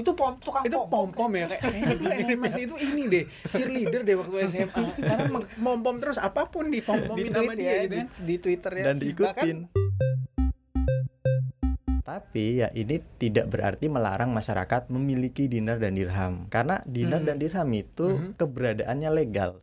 [0.00, 1.62] itu pom tukang itu pom pom ya kayak
[2.26, 5.24] NMS itu ini deh cheerleader deh waktu SMA karena
[5.60, 8.06] pom pom terus apa pun di pom pomin di sama dia ya, gitu di, kan
[8.24, 9.58] di Twitter ya dan diikutin.
[12.00, 17.28] Tapi ya ini tidak berarti melarang masyarakat memiliki dinar dan dirham karena dinar Hmm.
[17.30, 18.30] dan dirham itu Mhm.
[18.34, 19.62] keberadaannya legal.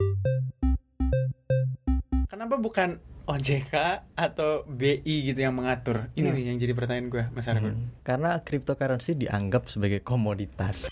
[2.28, 3.74] kenapa bukan OJK
[4.16, 6.36] atau BI gitu yang mengatur ini Nah.
[6.36, 7.92] nih yang jadi pertanyaan gue Mas Argun Hmm.
[8.02, 10.88] Karena cryptocurrency dianggap sebagai komoditas.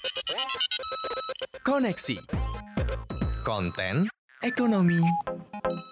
[1.63, 2.20] Koneksi
[3.41, 4.11] Konten
[4.44, 4.99] Ekonomi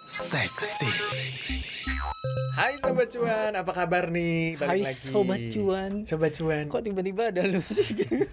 [0.06, 0.86] Seksi
[2.54, 4.54] Hai Sobat Cuan apa kabar nih?
[4.54, 5.10] Balik Hai lagi.
[5.10, 5.92] Sobat cuan.
[6.06, 6.64] Sobat Cuan.
[6.66, 7.58] Kok tiba-tiba ada lu?
[7.66, 7.82] Sih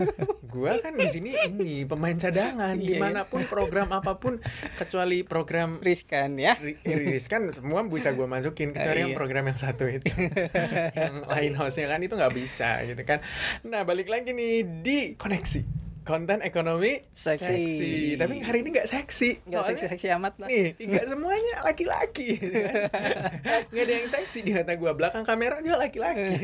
[0.51, 2.77] Gua kan di sini ini pemain cadangan.
[2.77, 2.89] Iya, iya.
[2.91, 4.37] di mana pun program apa pun
[4.77, 6.53] kecuali program riskan ya.
[6.55, 9.17] Ri- rilis kan semua bisa gua masukin kecuali Ah, yang iya.
[9.17, 10.05] program yang satu itu.
[11.01, 13.25] Yang lain hostnya kan itu nggak bisa gitu kan.
[13.65, 14.53] Nah balik lagi nih
[14.85, 18.17] di koneksi konten ekonomi Seksi.
[18.17, 22.29] tapi hari ini nggak seksi nggak Soalnya seksi-seksi amat lah nih nggak semuanya laki-laki
[23.71, 26.41] nggak ada yang seksi di mata gua belakang kamera juga laki-laki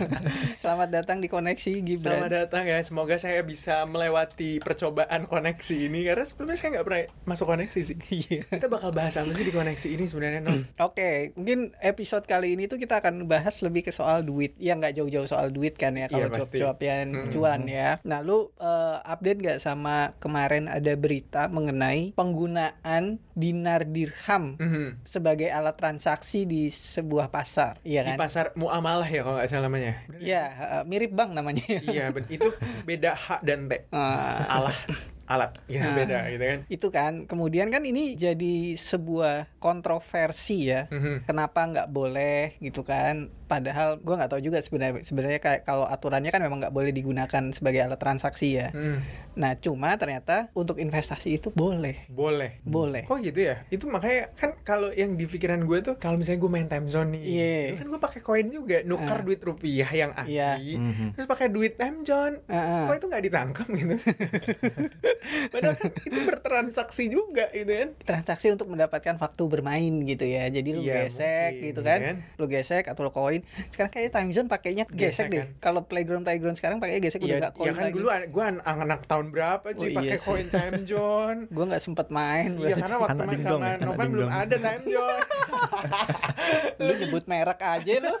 [0.62, 2.78] selamat datang di koneksi Gibran Selamat datang ya.
[2.84, 7.96] Semoga saya bisa melewati percobaan koneksi ini karena sebelumnya saya nggak pernah masuk koneksi sih.
[8.10, 8.42] Iya.
[8.44, 10.40] Kita bakal bahas apa sih di koneksi ini sebenarnya?
[10.88, 14.52] Oke, mungkin episode kali ini tuh kita akan bahas lebih ke soal duit.
[14.60, 16.60] Ya nggak jauh-jauh soal duit kan ya kalau pasti.
[16.60, 17.32] cuap-cuapian Mm-mm.
[17.32, 17.96] cuan ya.
[18.04, 18.50] Nah, lu
[19.00, 25.02] update nggak sama kemarin ada berita mengenai penggunaan dinar dirham Mhm.
[25.02, 28.16] sebagai alat transaksi di sebuah pasar, Di kan?
[28.16, 29.92] pasar muamalah ya kalau nggak salah namanya.
[30.12, 31.62] Iya, eh, mirip bank namanya.
[31.80, 32.48] Iya, itu
[32.82, 33.86] beda H dan T.
[33.90, 34.76] Ah, Alah,
[35.26, 35.50] alat.
[35.66, 35.94] Ya Ah.
[35.94, 36.58] beda gitu kan.
[36.66, 41.24] itu kan kemudian kan ini jadi sebuah kontroversi ya Mhm.
[41.24, 46.28] kenapa nggak boleh gitu kan padahal gua nggak tahu juga sebenarnya sebenarnya kayak kalau aturannya
[46.28, 48.98] kan memang nggak boleh digunakan sebagai alat transaksi ya Mhm.
[49.32, 52.58] nah cuma ternyata untuk investasi itu boleh Boleh.
[52.62, 53.62] boleh Kok gitu ya?
[53.68, 57.10] Itu makanya kan kalau yang di pikiran gue tuh kalau misalnya gue main time zone
[57.12, 57.22] nih,
[57.68, 59.22] itu kan gue pakai koin juga, nukar Ah.
[59.22, 61.06] duit rupiah yang asli, Mhm.
[61.12, 62.40] terus pakai duit time zone.
[62.46, 62.84] Heeh.
[62.86, 63.94] Kok itu nggak ditangkap gitu?
[65.52, 67.88] Padahal kan itu bertransaksi juga gitu kan?
[68.00, 72.00] transaksi untuk mendapatkan waktu bermain gitu ya jadi lu Iya, gesek mungkin, gitu ya kan
[72.00, 72.16] kan?
[72.36, 75.48] lu gesek atau lu koin sekarang kayaknya time zone pakainya gesek, Gesek deh kan?
[75.58, 78.44] kalau playground playground sekarang pakainya gesek udah Iya, nggak koin ya kan lagi dulu gue
[78.62, 81.40] anak tahun berapa cuy Oh, iya pakai koin time zone.
[81.48, 84.28] gua nggak sempet main Iya karena waktu Anak main dingdong sama ya, anak Novan belum
[84.30, 85.20] ada time zone.
[86.80, 88.14] lu nyebut merek aja lu.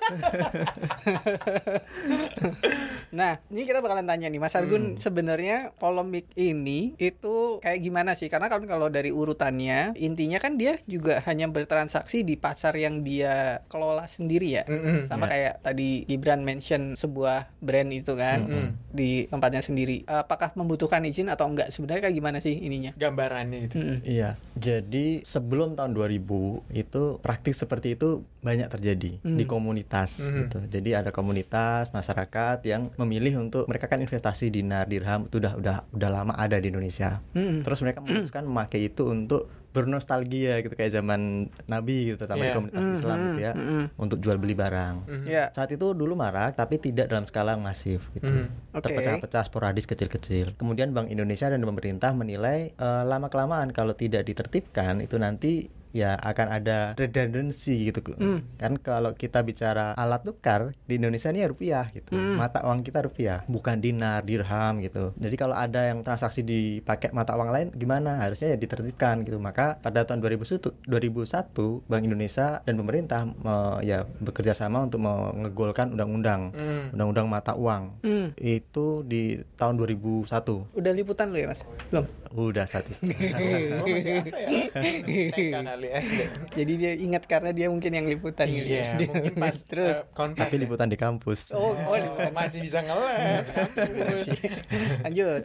[3.10, 4.96] nah, ini kita bakalan tanya nih, Mas Argun Hmm.
[4.96, 8.26] sebenarnya polemik ini itu kayak gimana sih?
[8.26, 13.60] Karena kan kalau dari urutannya, intinya kan dia juga hanya bertransaksi di pasar yang dia
[13.66, 14.64] kelola sendiri ya.
[14.64, 15.04] Mm-mm.
[15.04, 15.30] Sama Ya.
[15.30, 18.68] kayak tadi Gibran mention sebuah brand itu kan Mm-mm.
[18.90, 20.02] di tempatnya sendiri.
[20.04, 21.70] Apakah membutuhkan izin atau enggak?
[21.70, 22.92] Sebenarnya kayak gimana sih ininya?
[22.94, 23.76] Gambarannya itu.
[23.76, 23.98] Mm-mm.
[24.02, 26.26] Iya, jadi sebelum tahun 2000
[26.70, 29.36] itu praktik seperti itu banyak terjadi Hmm.
[29.36, 30.36] di komunitas Mhm.
[30.40, 30.58] gitu.
[30.70, 35.76] Jadi ada komunitas masyarakat yang memilih untuk mereka kan investasi dinar dirham itu udah udah
[35.90, 37.20] udah lama ada di Indonesia.
[37.32, 37.60] Mm-mm.
[37.60, 42.54] Terus mereka memutuskan memakai itu untuk bernostalgia gitu kayak zaman Nabi gitu terutama di Iya.
[42.54, 43.28] komunitas Islam Mm-mm.
[43.28, 43.82] gitu ya Mm-mm.
[43.96, 44.94] untuk jual beli barang.
[45.06, 45.26] Mhm.
[45.26, 48.26] Ya, Saat itu dulu marak tapi tidak dalam skala yang masif gitu.
[48.26, 48.46] Mhm.
[48.72, 48.82] oke.
[48.82, 50.54] Terpecah-pecah sporadis kecil-kecil.
[50.54, 56.14] Kemudian Bank Indonesia dan pemerintah menilai eh, lama kelamaan kalau tidak ditertibkan itu nanti ya
[56.16, 58.42] akan ada redundancy gitu Hmm.
[58.56, 62.36] kan kalau kita bicara alat tukar di Indonesia ini ya rupiah gitu Hmm.
[62.36, 67.34] mata uang kita rupiah bukan dinar dirham gitu jadi kalau ada yang transaksi dipakai mata
[67.34, 71.50] uang lain gimana harusnya ya ditertibkan gitu maka pada tahun 2001 2001
[71.84, 73.48] Bank Indonesia dan pemerintah me-
[73.82, 76.94] ya bekerja sama untuk mengegolkan undang-undang Mhm.
[76.94, 78.30] undang-undang mata uang Hmm.
[78.36, 79.22] itu di
[79.54, 81.60] tahun 2001 Udah liputan lu ya, Mas?
[81.88, 82.06] Belum.
[82.30, 82.94] udah itu
[83.74, 84.50] Gua masih apa ya?
[85.34, 86.20] TK kali SD.
[86.52, 88.68] Jadi dia ingat karena dia mungkin yang liputan gitu.
[88.68, 90.60] Iya, Dia- mungkin pas terus eh, kontak tapi ya.
[90.60, 92.30] liputan di kampus oh, oh Oh, liputan.
[92.30, 94.26] masih bisa ngeles kampus.
[95.04, 95.42] Lanjut.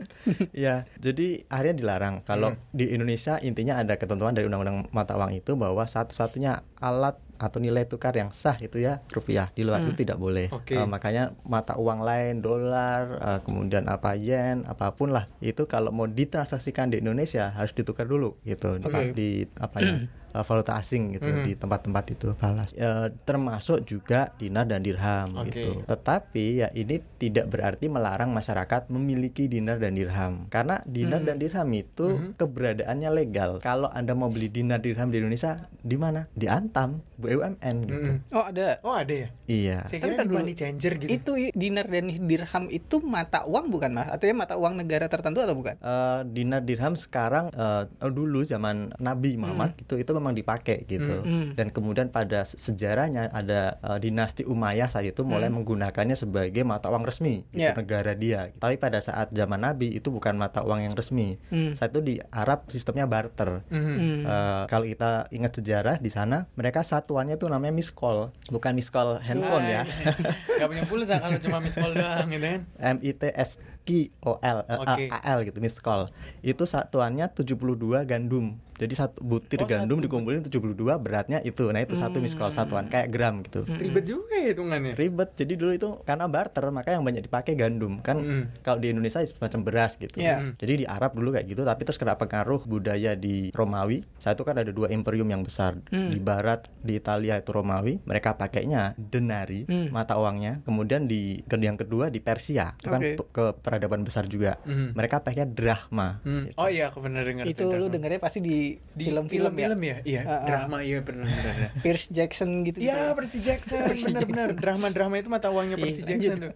[0.52, 2.62] ya jadi akhirnya dilarang kalau Hmm.
[2.72, 7.84] di Indonesia intinya ada ketentuan dari undang-undang mata uang itu bahwa satu-satunya alat atau nilai
[7.84, 9.86] tukar yang sah itu ya rupiah di luar Hmm.
[9.86, 10.72] itu tidak boleh Oke.
[10.74, 15.92] Eh, makanya mata uang lain dolar eh, kemudian apa yen apa pun lah itu kalau
[15.92, 19.12] mau ditransaksikan di Indonesia harus ditukar dulu gitu Oke.
[19.12, 19.94] di apa ya
[20.36, 21.44] uh, valuta asing gitu Mhm.
[21.44, 22.76] di tempat-tempat itu falas.
[22.76, 25.56] Eh, termasuk juga dinar dan dirham Oke.
[25.56, 25.70] gitu.
[25.86, 30.52] Tetapi ya ini tidak berarti melarang masyarakat memiliki dinar dan dirham.
[30.52, 31.28] Karena dinar Mhm.
[31.28, 32.30] dan dirham itu Mhm.
[32.36, 33.52] keberadaannya legal.
[33.60, 36.28] Kalau Anda mau beli dinar dirham di Indonesia di mana?
[36.34, 37.96] Di Antam, BUMN gitu.
[38.12, 38.36] Mm-mm.
[38.36, 38.68] Oh ada.
[38.82, 39.30] Oh ada ya?
[39.46, 39.88] Iya.
[39.88, 41.10] Saya Tapi kira di money changer gitu.
[41.10, 44.10] Itu dinar dan dirham itu mata uang bukan mas?
[44.10, 45.78] Artinya mata uang negara tertentu atau bukan?
[45.78, 51.54] Eh, dinar dirham sekarang eh, dulu zaman Nabi Muhammad itu itu memang dipakai gitu Hmm.
[51.54, 55.62] dan kemudian pada se- sejarahnya ada eh, dinasti Umayyah saat itu mulai Hmm.
[55.62, 57.78] menggunakannya sebagai mata uang resmi gitu, Ya.
[57.78, 61.72] negara dia tapi pada saat zaman Nabi itu bukan mata uang yang resmi Hmm.
[61.72, 63.86] saat itu di Arab sistemnya barter Mhm.
[63.96, 64.22] Hmm.
[64.24, 68.90] Eh, kalau kita ingat sejarah di sana mereka satuannya tuh namanya miss call bukan miss
[68.90, 69.84] call handphone ya
[70.58, 72.62] Gak punya pulsa kalau cuma miss call doang gitu kan.
[72.80, 73.90] M I T S Q
[74.24, 75.04] O L eh, Oke.
[75.10, 76.08] A L gitu miss call.
[76.42, 78.58] Itu satuannya 72 gandum.
[78.76, 80.06] Jadi satu butir Oh, gandum satu.
[80.06, 81.66] dikumpulin 72 beratnya itu.
[81.66, 83.64] Nah, itu satu miss call satuan kayak gram gitu.
[83.66, 84.94] Ribet juga ya hitungannya.
[84.94, 85.30] Ribet.
[85.34, 88.00] Jadi dulu itu karena barter maka yang banyak dipakai gandum.
[88.00, 88.44] Kan Mm.
[88.62, 90.16] kalau di Indonesia semacam beras gitu.
[90.16, 90.36] Iya.
[90.42, 90.52] Mm.
[90.56, 94.04] Jadi di Arab dulu kayak gitu tapi terus kena pengaruh budaya di Romawi.
[94.18, 95.78] Saat itu kan ada dua imperium yang besar.
[95.88, 96.10] Hmm.
[96.10, 99.90] Di barat di Italia itu Romawi, mereka pakainya denari Hmm.
[99.90, 100.60] mata uangnya.
[100.62, 103.16] Kemudian di yang kedua di Persia, itu kan Oke.
[103.16, 104.60] pe- ke peradaban besar juga.
[104.62, 104.94] Mhm.
[104.94, 106.20] Mereka pakainya drachma.
[106.22, 106.46] Hmm.
[106.46, 106.58] gitu.
[106.58, 107.92] Oh iya aku pernah dengar itu lu drama.
[107.92, 108.58] dengarnya pasti di,
[108.92, 109.66] di film-film ya?
[109.66, 109.98] film ya?
[110.04, 110.40] Iya, Ah, ah.
[110.46, 111.56] drama iya benar benar.
[111.80, 112.78] Pierce Jackson gitu.
[112.80, 116.10] Iya, Percy Jackson, benar-benar drama-drama itu mata uangnya Iya, Percy lanjut.
[116.10, 116.52] Jackson tuh.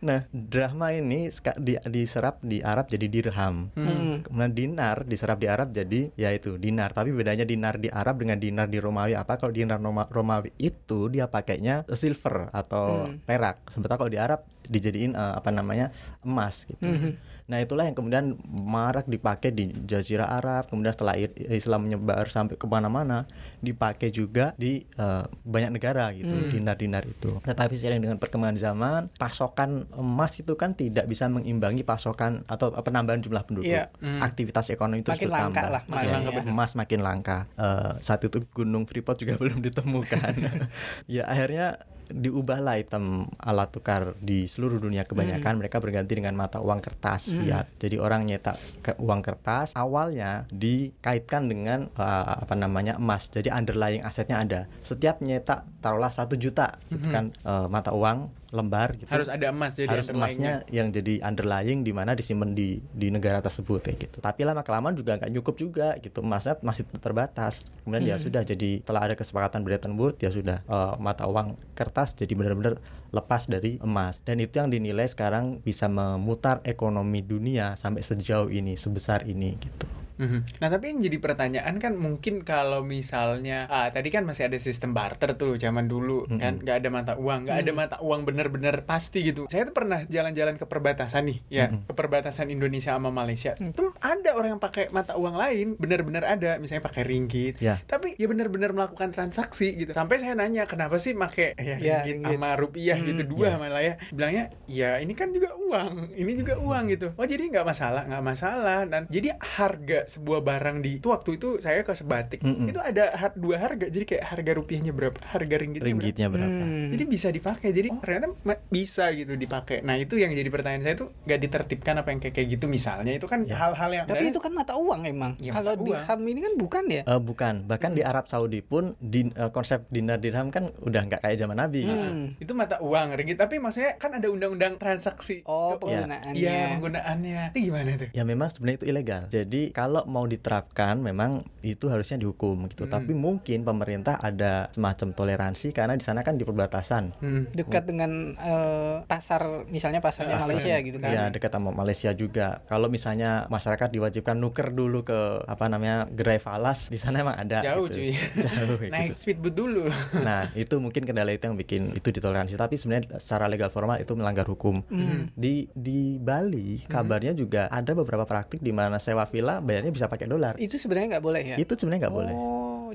[0.00, 1.28] Nah, drachma ini
[1.58, 3.70] di, diserap di Arab jadi dirham.
[3.74, 4.20] Hmm.
[4.22, 6.92] Kemudian dinar diserap di Arab jadi ya itu dinar.
[6.92, 9.36] Tapi bedanya dinar di Arab dengan dinar di Romawi apa?
[9.36, 13.18] Kalau dinar Roma- Romawi itu dia pakainya silver atau Hmm.
[13.20, 13.64] perak.
[13.68, 16.80] Sementara kalau di Arab dijadiin eh, apa namanya emas gitu.
[16.82, 17.33] Mhm.
[17.44, 20.64] Nah itulah yang kemudian marak dipakai di Jazirah Arab.
[20.66, 21.12] Kemudian setelah
[21.46, 23.28] Islam menyebar sampai ke mana-mana
[23.60, 26.48] dipakai juga di eh, banyak negara gitu Hmm.
[26.50, 27.36] dinar-dinar itu.
[27.38, 33.20] Tetapi seiring dengan perkembangan zaman, pasokan emas itu kan tidak bisa mengimbangi pasokan atau penambahan
[33.20, 33.68] jumlah penduduk.
[33.68, 33.92] Iya.
[33.98, 34.20] Hmm.
[34.20, 35.68] Aktivitas ekonomi terus Makin langka bertambah.
[35.70, 37.38] lah, makin Iya, langka, emas makin langka.
[37.54, 40.32] Eh, saat itu Gunung Freeport juga belum ditemukan.
[41.12, 43.04] ya akhirnya diubahlah item
[43.38, 47.40] alat tukar di seluruh dunia kebanyakan mereka berganti dengan mata uang kertas Hmm.
[47.40, 47.66] fiat.
[47.78, 53.28] Jadi orang nyetak ke uang kertas awalnya dikaitkan dengan eh, apa namanya emas.
[53.28, 54.60] Jadi underlying asetnya ada.
[54.80, 57.12] Setiap nyetak taruhlah satu juta gitu Mhm.
[57.12, 59.10] kan eh, mata uang lembar gitu.
[59.10, 63.42] Harus ada emas jadi harus emasnya yang jadi underlying di mana disimpan di di negara
[63.42, 64.16] tersebut kayak gitu.
[64.22, 66.22] Tapi lama kelamaan juga nggak cukup juga gitu.
[66.22, 67.66] Emasnya masih terbatas.
[67.82, 68.24] Kemudian ya Hmm.
[68.30, 72.78] sudah jadi telah ada kesepakatan Bretton Woods ya sudah eh, mata uang kertas jadi benar-benar
[73.10, 74.22] lepas dari emas.
[74.22, 80.03] Dan itu yang dinilai sekarang bisa memutar ekonomi dunia sampai sejauh ini, sebesar ini gitu.
[80.16, 80.58] Mhm.
[80.58, 84.90] Nah tapi yang jadi pertanyaan kan mungkin kalau misalnya ah, tadi kan masih ada sistem
[84.90, 86.38] barter tuh zaman dulu Mhm.
[86.38, 87.76] kan nggak ada mata uang nggak ada Mhm.
[87.76, 89.46] mata uang bener-bener pasti gitu.
[89.46, 91.86] Saya tuh pernah jalan-jalan ke perbatasan nih ya Mhm.
[91.86, 93.54] ke perbatasan Indonesia sama Malaysia.
[93.56, 97.58] Tuh ada orang yang pakai mata uang lain bener-bener ada misalnya pakai ringgit.
[97.58, 97.80] Ya.
[97.80, 99.90] Tapi ya bener-bener melakukan transaksi gitu.
[99.90, 102.34] Sampai saya nanya kenapa sih pakai ya, Ya, ringgit ringgit.
[102.34, 103.56] sama rupiah Hmm, gitu dua ya.
[103.56, 103.94] malah ya.
[104.10, 107.06] Bilangnya ya ini kan juga uang, ini juga uang gitu.
[107.12, 108.80] Oh jadi nggak masalah, nggak masalah.
[108.84, 112.70] Dan jadi harga sebuah barang di itu waktu itu saya ke sebatik Mm-mm.
[112.70, 113.86] itu ada har- dua harga.
[113.86, 116.46] Jadi kayak harga rupiahnya berapa, harga ringgitnya, Ringgitnya berapa?
[116.48, 116.62] Hmm.
[116.62, 116.92] berapa.
[116.92, 117.68] Jadi bisa dipakai.
[117.70, 118.26] Jadi oh, ternyata
[118.68, 119.82] bisa gitu dipakai.
[119.82, 123.12] Nah itu yang jadi pertanyaan saya tuh nggak ditertibkan apa yang kayak kayak gitu misalnya
[123.12, 123.60] itu kan Ya.
[123.60, 125.32] hal-hal yang Tapi itu kan mata uang emang.
[125.36, 127.02] Iya, Kalau dirham ini kan bukan ya?
[127.04, 131.20] Eh, bukan, bahkan di Arab Saudi pun di eh, konsep dinar dirham kan udah nggak
[131.20, 131.82] kayak zaman Nabi.
[131.84, 131.92] gitu.
[132.04, 132.28] Hmm.
[132.36, 136.36] itu mata uang ringgit tapi maksudnya kan ada undang-undang transaksi Oh, Ke- penggunaannya.
[136.36, 139.22] Iya penggunaannya itu gimana tuh Ya memang sebenarnya itu ilegal.
[139.32, 142.84] Jadi kalau mau diterapkan memang itu harusnya dihukum gitu.
[142.84, 142.92] Mm.
[142.92, 147.16] Tapi mungkin pemerintah ada semacam toleransi karena di sana kan di perbatasan.
[147.22, 147.42] Hmm.
[147.54, 150.48] Dekat dengan eh, pasar misalnya pasarnya Pasar.
[150.50, 151.10] Malaysia gitu kan.
[151.12, 152.48] Ya dekat sama Malaysia juga.
[152.66, 157.62] Kalau misalnya masyarakat diwajibkan nuker dulu ke apa namanya gerai falas di sana emang ada.
[157.62, 158.02] Jauh, gitu.
[158.02, 158.10] cuy.
[158.44, 159.20] Jauh kayak naik gitu.
[159.30, 159.84] speedboat dulu
[160.26, 162.58] Nah itu mungkin kendala itu yang bikin itu ditoleransi.
[162.58, 164.82] Tapi sebenarnya secara legal formal itu melanggar hukum.
[164.90, 165.30] Hmm.
[165.38, 166.90] Di di Bali Hmm.
[166.90, 170.58] kabarnya juga ada beberapa praktik di mana sewa villa bayarnya bisa pakai dolar.
[170.58, 171.56] Itu sebenarnya nggak boleh ya?
[171.56, 172.36] Itu sebenarnya nggak boleh.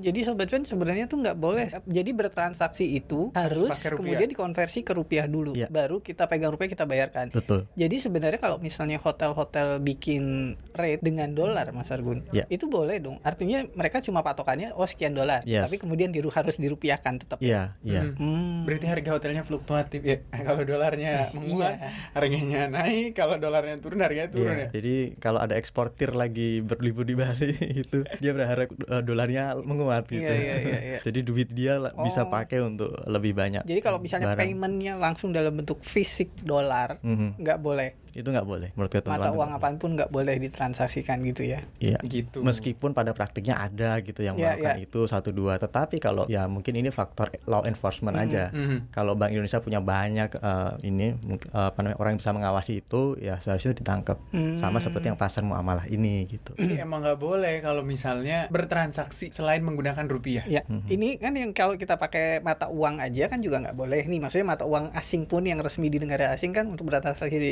[0.01, 1.67] Jadi sobat cuan sebenarnya tuh nggak boleh.
[1.85, 3.93] Jadi bertransaksi itu harus, rupiah.
[3.93, 5.67] kemudian dikonversi ke rupiah dulu, Iya.
[5.67, 7.29] baru kita pegang rupiah kita bayarkan.
[7.29, 7.67] Betul.
[7.73, 10.23] Jadi sebenarnya kalau misalnya hotel-hotel bikin
[10.71, 12.47] rate dengan dolar, Mas Argun, Ya.
[12.47, 13.19] itu boleh dong.
[13.21, 15.67] Artinya mereka cuma patokannya oh sekian dolar, Yes.
[15.67, 17.37] tapi kemudian diru harus dirupiahkan tetap.
[17.39, 18.07] Iya, iya.
[18.07, 18.15] Hmm.
[18.15, 18.63] Hmm.
[18.63, 20.17] Berarti harga hotelnya fluktuatif ya.
[20.47, 21.89] Kalau dolarnya menguat, Iya.
[22.13, 23.11] harganya naik.
[23.13, 24.69] Kalau dolarnya turun, harganya turun Iya, ya.
[24.71, 27.51] Jadi kalau ada eksportir lagi berlibur di Bali
[27.83, 30.21] itu dia berharap eh, dolarnya menguat gitu.
[30.21, 30.99] Iya, iya, iya, iya.
[31.05, 32.29] Jadi duit dia la- bisa Oh.
[32.29, 33.63] pakai untuk lebih banyak.
[33.63, 34.41] Jadi kalau misalnya barang.
[34.43, 37.37] paymentnya langsung dalam bentuk fisik dolar, Mhm.
[37.37, 37.89] nggak boleh.
[38.13, 39.19] Itu nggak boleh menurut ketentuan.
[39.19, 41.61] Mata uang apa pun nggak boleh ditransaksikan gitu ya.
[41.77, 41.99] Iya.
[42.01, 42.41] Gitu.
[42.41, 44.85] Meskipun pada praktiknya ada gitu yang Iya, melakukan iya.
[44.85, 48.23] itu satu dua, tetapi kalau ya mungkin ini faktor law enforcement Mhm.
[48.23, 48.43] aja.
[48.49, 48.77] Mhm.
[48.89, 53.01] Kalau Bank Indonesia punya banyak eh, ini eh, apa namanya orang yang bisa mengawasi itu,
[53.17, 54.17] ya seharusnya ditangkap.
[54.55, 54.81] Sama Hmm.
[54.81, 56.53] seperti yang pasar muamalah ini gitu.
[56.55, 60.43] Jadi emang nggak boleh kalau misalnya bertransaksi selain menggunakan rupiah.
[60.45, 60.87] Ya, Mhm.
[60.87, 64.19] ini kan yang kalau kita pakai mata uang aja kan juga nggak boleh nih.
[64.19, 67.51] Maksudnya mata uang asing pun yang resmi di negara asing kan untuk bertransaksi di,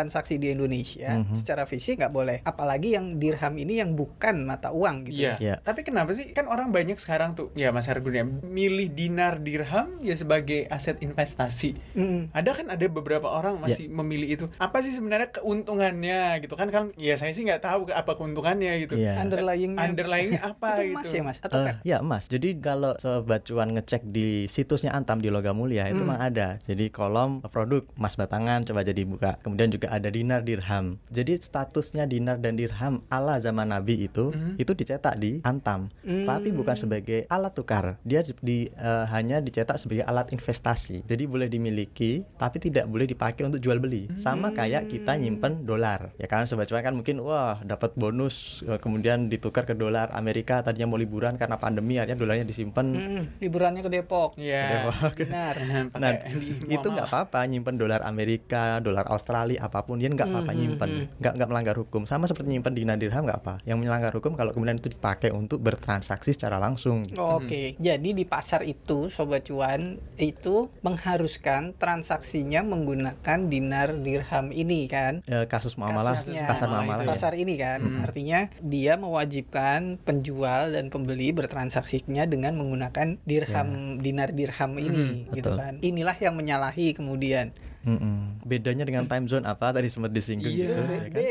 [0.00, 1.34] bertransaksi di Indonesia Mhm.
[1.34, 2.38] secara fisik nggak boleh.
[2.44, 5.26] Apalagi yang dirham ini yang bukan mata uang gitu.
[5.26, 5.34] Iya.
[5.38, 5.54] Iya.
[5.60, 9.98] Tapi kenapa sih kan orang banyak sekarang tuh ya Mas Argun ya milih dinar dirham
[9.98, 11.74] ya sebagai aset investasi.
[11.92, 12.30] Mm.
[12.30, 13.62] Ada kan ada beberapa orang Ya.
[13.64, 14.44] masih memilih itu.
[14.56, 18.78] Apa sih sebenarnya keuntungannya gitu kan kan ya saya sih nggak tahu ke- apa keuntungannya
[18.80, 18.94] gitu.
[18.94, 19.18] Iya.
[19.18, 20.94] Underlyingnya Underlyingnya apa itu gitu.
[20.94, 21.74] emas ya mas atau kan?
[21.82, 22.24] ya emas.
[22.28, 26.14] Jadi kalau sobat cuan ngecek di situsnya Antam di Logam Mulia itu Hmm.
[26.14, 26.62] mah ada.
[26.62, 29.40] Jadi kolom produk emas batangan coba jadi buka.
[29.40, 31.00] Kemudian juga ada dinar dirham.
[31.08, 34.54] Jadi statusnya dinar dan dirham ala zaman Nabi itu Hmm.
[34.54, 36.24] itu dicetak di Antam, Hmm.
[36.24, 37.96] tapi bukan sebagai alat tukar.
[38.02, 41.02] Dia di, eh, hanya dicetak sebagai alat investasi.
[41.02, 44.06] Jadi boleh dimiliki tapi tidak boleh dipakai untuk jual beli.
[44.14, 46.12] Sama kayak kita nyimpen dolar.
[46.16, 50.60] Ya kan sobat cuan kan mungkin wah dapat bonus eh, kemudian ditukar ke dolar Amerika
[50.60, 52.86] tadinya mau liburan karena pandemi akhirnya dolarnya disimpan.
[52.88, 54.36] Mm, liburannya ke Depok.
[54.36, 54.92] Iya.
[55.14, 55.54] Benar.
[55.92, 60.26] Pakai Nah, di itu nggak apa-apa nyimpen dolar Amerika, dolar Australia apa pun dia nggak
[60.26, 62.02] apa-apa Hmm, nyimpen, hmm, nggak nggak melanggar hukum.
[62.02, 63.54] Sama seperti nyimpen dinar dirham nggak apa.
[63.62, 67.06] Yang melanggar hukum kalau kemudian itu dipakai untuk bertransaksi secara langsung.
[67.14, 74.84] Oh, Oke, jadi di pasar itu sobat cuan itu mengharuskan transaksinya menggunakan dinar dirham ini
[74.84, 75.22] kan?
[75.24, 77.08] Eh, kasus muamalah, pasar Muamalah muamalah ya.
[77.08, 78.02] pasar ini kan Hmm.
[78.02, 83.68] artinya dia mewajibkan penjual dan pembeli bertransaksinya dengan menggunakan dirham
[83.98, 85.56] dinar dirham ini Hmm, gitu betul.
[85.56, 87.54] kan inilah yang menyalahi kemudian
[87.86, 88.42] Mm-mm.
[88.42, 91.22] Bedanya dengan time zone apa tadi sempat disinggung Iya, gitu, ya kan?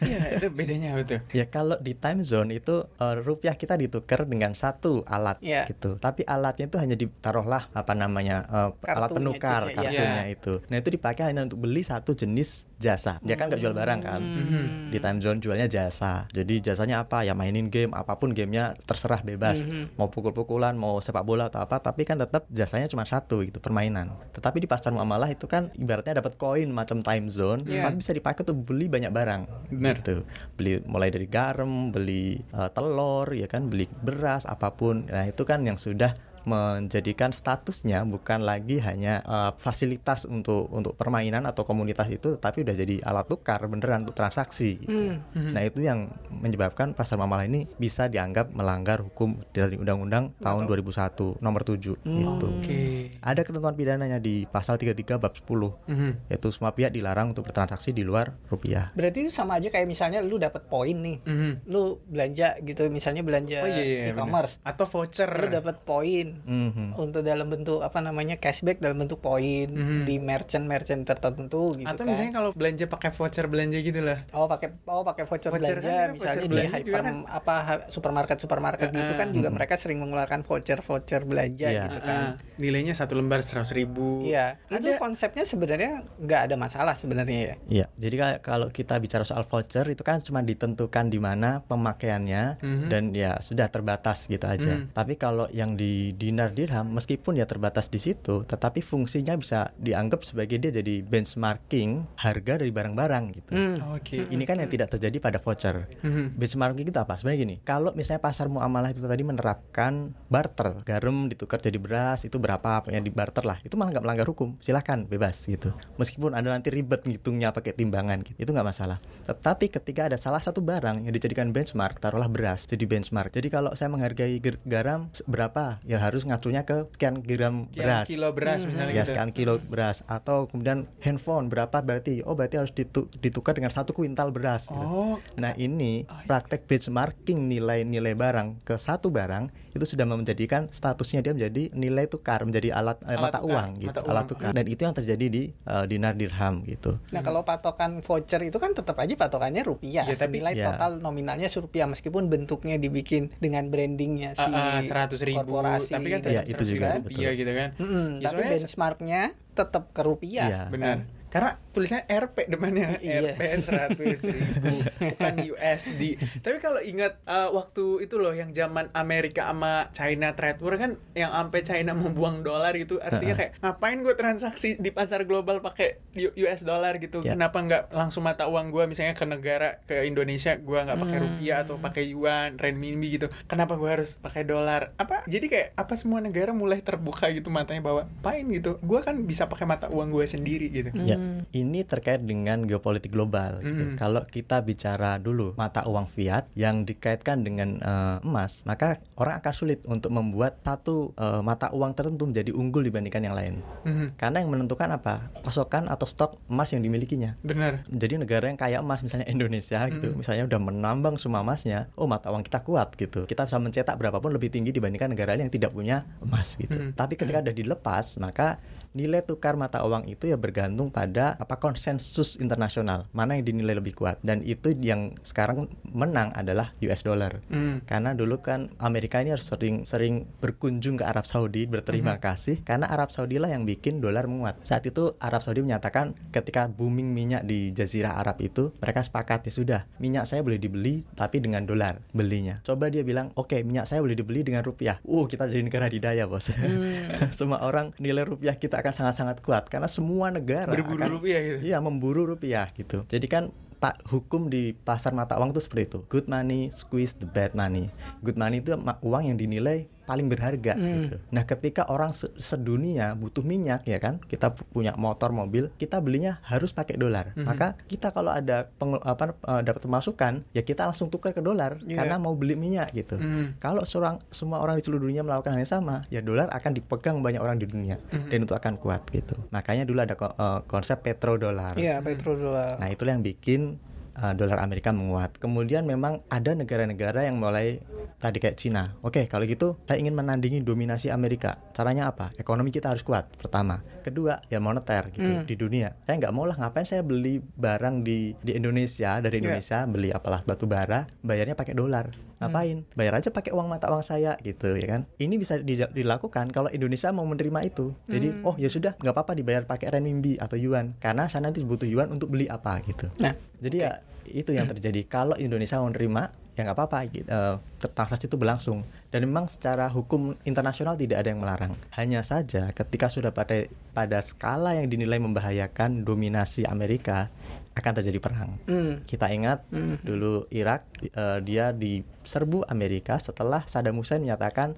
[0.00, 1.20] Iya, itu bedanya apa tuh?
[1.36, 5.68] Ya kalau di time zone itu eh, rupiah kita ditukar dengan satu alat Iya.
[5.68, 6.00] gitu.
[6.00, 9.76] Tapi alatnya itu hanya ditaruhlah apa namanya eh, alat penukar iya.
[9.76, 10.52] kartunya itu.
[10.72, 13.20] Nah itu dipakai hanya untuk beli satu jenis jasa.
[13.20, 14.20] Dia kan nggak jual barang kan.
[14.20, 14.66] Hmm.
[14.88, 16.24] Di time zone jualnya jasa.
[16.32, 17.22] Jadi jasanya apa?
[17.22, 19.60] Ya mainin game apa pun gamenya terserah bebas.
[19.60, 20.00] Mhm.
[20.00, 21.78] Mau pukul-pukulan, mau sepak bola atau apa.
[21.78, 24.16] Tapi kan tetap jasanya cuma satu gitu permainan.
[24.32, 27.62] Tetapi di pasar muamalah itu kan ibaratnya dapat koin macam time zone.
[27.68, 27.86] Iya.
[27.86, 29.94] Tapi bisa dipakai untuk beli banyak barang Benar.
[30.00, 30.24] gitu
[30.56, 35.42] beli mulai dari garam beli eh, telur ya kan beli beras apa pun nah itu
[35.44, 36.16] kan yang sudah
[36.50, 42.74] menjadikan statusnya bukan lagi hanya eh, fasilitas untuk untuk permainan atau komunitas itu tapi udah
[42.74, 44.90] jadi alat tukar beneran untuk transaksi gitu.
[44.90, 45.22] Hmm.
[45.32, 45.50] Mhm.
[45.50, 51.38] Nah itu yang menyebabkan pasar muamalah ini bisa dianggap melanggar hukum dari Undang-Undang tahun 2001
[51.38, 52.46] nomor 7 gitu.
[52.50, 52.80] Oke.
[53.20, 56.10] Ada ketentuan pidananya di pasal 33 bab 10 Mhm.
[56.28, 58.90] yaitu semua pihak dilarang untuk bertransaksi di luar rupiah.
[58.92, 61.52] berarti itu sama aja kayak misalnya lu dapat poin nih Mhm.
[61.66, 64.70] lu belanja gitu misalnya belanja Oh iya, iya, e-commerce benar.
[64.70, 65.28] Atau voucher.
[65.30, 66.96] lu dapat poin Mhm.
[66.96, 70.04] untuk dalam bentuk apa namanya cashback dalam bentuk poin Mhm.
[70.04, 72.08] di merchant merchant tertentu gitu Atau kan.
[72.08, 74.18] misalnya kalau belanja pakai voucher belanja gitu lah.
[74.30, 77.16] Oh pakai oh pakai voucher, Voucher belanja kan, misalnya voucher di belanja hyper kan.
[77.26, 77.54] apa
[77.86, 79.34] supermarket supermarket Eh, gitu kan eh.
[79.34, 81.82] juga mereka sering mengeluarkan voucher voucher belanja Iya.
[81.84, 82.22] gitu kan.
[82.22, 84.22] Ah, nilainya satu lembar seratus ribu.
[84.22, 87.54] Iya, itu Ada- konsepnya sebenarnya nggak ada masalah sebenarnya ya.
[87.68, 92.86] Iya, jadi kalau kita bicara soal voucher itu kan cuma ditentukan di mana pemakaiannya Mhm.
[92.86, 94.78] dan ya sudah terbatas gitu aja.
[94.78, 94.92] Mhm.
[94.92, 100.20] Tapi kalau yang di dinar dirham meskipun ya terbatas di situ, tetapi fungsinya bisa dianggap
[100.20, 103.50] sebagai dia jadi benchmarking harga dari barang-barang gitu.
[103.56, 103.96] Hmm.
[103.96, 104.28] Oke.
[104.28, 105.88] Ini kan yang tidak terjadi pada voucher.
[106.04, 106.36] Mhm.
[106.36, 107.16] Benchmarking itu apa?
[107.16, 112.36] Sebenarnya gini, kalau misalnya pasar muamalah itu tadi menerapkan barter, garam ditukar jadi beras itu
[112.36, 115.70] berapa yang di barter lah, itu malah nggak melanggar hukum, silahkan bebas gitu.
[115.96, 118.36] Meskipun ada nanti ribet ngitungnya pakai timbangan, gitu.
[118.36, 118.98] itu nggak masalah.
[119.30, 123.30] Tetapi ketika ada salah satu barang yang dijadikan benchmark, taruhlah beras jadi benchmark.
[123.30, 128.06] Jadi kalau saya menghargai garam berapa, ya harus ngacunya ke sekian gram Sekian beras.
[128.06, 128.68] kilo beras Hmm.
[128.68, 129.10] misalnya Ya gitu.
[129.10, 133.92] sekian kilo beras atau kemudian handphone berapa berarti oh berarti harus ditu- ditukar dengan satu
[133.92, 134.66] kuintal beras.
[134.66, 134.74] gitu.
[134.76, 136.26] Oh, Nah ini Oh, iya.
[136.26, 142.42] praktek benchmarking nilai-nilai barang ke satu barang itu sudah menjadikan statusnya dia menjadi nilai tukar
[142.42, 144.28] menjadi alat, eh, Alat mata tukar, uang gitu mata alat uang.
[144.28, 146.98] tukar dan itu yang terjadi di eh, dinar dirham gitu.
[147.08, 150.02] Nah kalau patokan voucher itu kan tetap aja patokannya rupiah.
[150.02, 150.66] Ya, tapi- Senilai ya.
[150.68, 155.92] total nominalnya rupiah meskipun bentuknya dibikin dengan brandingnya si Ah, ah, seratus ribu, korporasi.
[156.00, 157.38] Tapi kan Iya, tetap itu 100 juga, rupiah betul.
[157.38, 157.68] gitu kan.
[157.76, 160.46] Mm-mm, Ya, tapi benchmarknya tetap ke rupiah.
[160.48, 160.62] Iya.
[160.68, 160.96] Benar.
[161.30, 163.38] Karena tulisnya RP depannya Iya.
[163.38, 166.02] RP 100 ribu bukan USD.
[166.42, 170.98] Tapi kalau ingat eh, waktu itu loh yang zaman Amerika sama China trade war kan
[171.14, 176.02] yang sampai China membuang dolar gitu artinya kayak ngapain gue transaksi di pasar global pakai
[176.34, 177.22] US dollar gitu.
[177.22, 177.32] Ya.
[177.32, 181.26] Kenapa nggak langsung mata uang gue misalnya ke negara ke Indonesia gue nggak pakai Hmm.
[181.28, 183.28] rupiah atau pakai yuan, renminbi gitu.
[183.44, 184.90] Kenapa gue harus pakai dolar?
[184.96, 188.80] Apa jadi kayak apa semua negara mulai terbuka gitu matanya bahwa pain gitu.
[188.80, 190.90] Gue kan bisa pakai mata uang gue sendiri gitu.
[190.98, 191.44] Ya, Hmm.
[191.52, 193.60] ini terkait dengan geopolitik global.
[193.60, 194.00] gitu.
[194.00, 199.52] Kalau kita bicara dulu mata uang fiat yang dikaitkan dengan eh, emas, maka orang akan
[199.52, 203.54] sulit untuk membuat satu eh, mata uang tertentu menjadi unggul dibandingkan yang lain.
[203.84, 204.16] Mhm.
[204.16, 205.28] Karena yang menentukan apa?
[205.44, 207.36] Pasokan atau stok emas yang dimilikinya.
[207.44, 207.84] Benar.
[207.92, 212.32] Jadi negara yang kaya emas misalnya Indonesia gitu, misalnya udah menambang semua emasnya, oh mata
[212.32, 213.28] uang kita kuat gitu.
[213.28, 216.72] Kita bisa mencetak berapapun lebih tinggi dibandingkan negara lain yang tidak punya emas gitu.
[216.72, 216.96] Mm.
[216.96, 222.34] Tapi ketika udah dilepas, maka nilai tukar mata uang itu ya bergantung pada apa konsensus
[222.42, 224.18] internasional, mana yang dinilai lebih kuat.
[224.20, 227.38] Dan itu yang sekarang menang adalah US dollar.
[227.52, 227.82] Hmm.
[227.86, 232.90] Karena dulu kan Amerika ini harus sering sering berkunjung ke Arab Saudi berterima kasih karena
[232.90, 234.58] Arab Saudi lah yang bikin dolar menguat.
[234.66, 239.52] Saat itu Arab Saudi menyatakan ketika booming minyak di Jazirah Arab itu mereka sepakat ya
[239.54, 242.58] sudah minyak saya boleh dibeli tapi dengan dolar belinya.
[242.66, 244.98] Coba dia bilang oke minyak saya boleh dibeli dengan rupiah.
[245.06, 246.50] Uh kita jadi negara didaya bos.
[246.50, 247.30] Hmm.
[247.38, 251.58] Semua orang nilai rupiah kita akan sangat-sangat kuat karena semua negara Berburu akan rupiah gitu.
[251.64, 253.04] Iya, memburu rupiah gitu.
[253.06, 253.44] Jadi kan
[253.80, 255.98] Pak hukum di pasar mata uang itu seperti itu.
[256.12, 257.88] Good money squeeze the bad money.
[258.20, 261.06] Good money itu uang yang dinilai paling berharga Hmm.
[261.06, 261.16] gitu.
[261.30, 265.98] Nah, ketika orang se- sedunia butuh minyak ya kan, kita pu- punya motor mobil, kita
[265.98, 267.30] belinya harus pakai dolar.
[267.32, 267.46] Mhm.
[267.46, 268.66] Maka kita kalau ada
[269.00, 271.94] apa eh, dapat pemasukan, ya kita langsung tukar ke dolar Iya.
[271.96, 273.14] karena mau beli minyak gitu.
[273.14, 273.54] Hmm.
[273.56, 277.20] Kalau seorang semua orang di seluruh dunia melakukan hal yang sama, ya dolar akan dipegang
[277.20, 278.28] banyak orang di dunia Mhm.
[278.28, 279.38] dan itu akan kuat gitu.
[279.50, 281.76] Makanya dulu ada ko- eh, konsep petrodolar.
[281.76, 282.76] Iya, petrodolar.
[282.76, 283.78] Nah, itulah yang bikin
[284.20, 285.40] uh, dolar Amerika menguat.
[285.40, 287.80] Kemudian memang ada negara-negara yang mulai
[288.20, 288.94] tadi kayak Cina.
[289.00, 291.56] Oke, kalau gitu saya ingin menandingi dominasi Amerika.
[291.72, 292.30] Caranya apa?
[292.36, 293.32] Ekonomi kita harus kuat.
[293.34, 295.44] Pertama, kedua ya moneter gitu Hmm.
[295.48, 295.96] di dunia.
[296.04, 299.42] Saya nggak mau lah ngapain saya beli barang di di Indonesia dari Iya.
[299.42, 302.29] Indonesia beli apalah batu bara, bayarnya pakai dolar.
[302.40, 302.88] Ngapain?
[302.92, 305.00] Bayar aja pakai uang mata uang saya gitu ya kan.
[305.14, 307.92] Ini bisa di- dilakukan kalau Indonesia mau menerima itu.
[308.06, 308.44] Jadi Hmm.
[308.44, 312.08] oh ya sudah nggak apa-apa dibayar pakai renminbi atau yuan karena saya nanti butuh yuan
[312.08, 313.12] untuk beli apa gitu.
[313.18, 315.04] Nah, Jadi ya itu yang terjadi.
[315.04, 316.98] Kalau Indonesia mau nerima ya nggak apa-apa.
[317.08, 317.24] gitu.
[317.24, 317.56] Eh,
[317.86, 321.72] transaksi itu berlangsung dan memang secara hukum internasional tidak ada yang melarang.
[321.90, 327.28] Hanya saja ketika sudah pada pada skala yang dinilai membahayakan dominasi Amerika
[327.72, 328.58] akan terjadi perang.
[328.62, 329.04] hmm.
[329.04, 329.96] Kita ingat Hmm.
[330.00, 334.74] dulu Irak eh, dia diserbu Amerika setelah Saddam Hussein menyatakan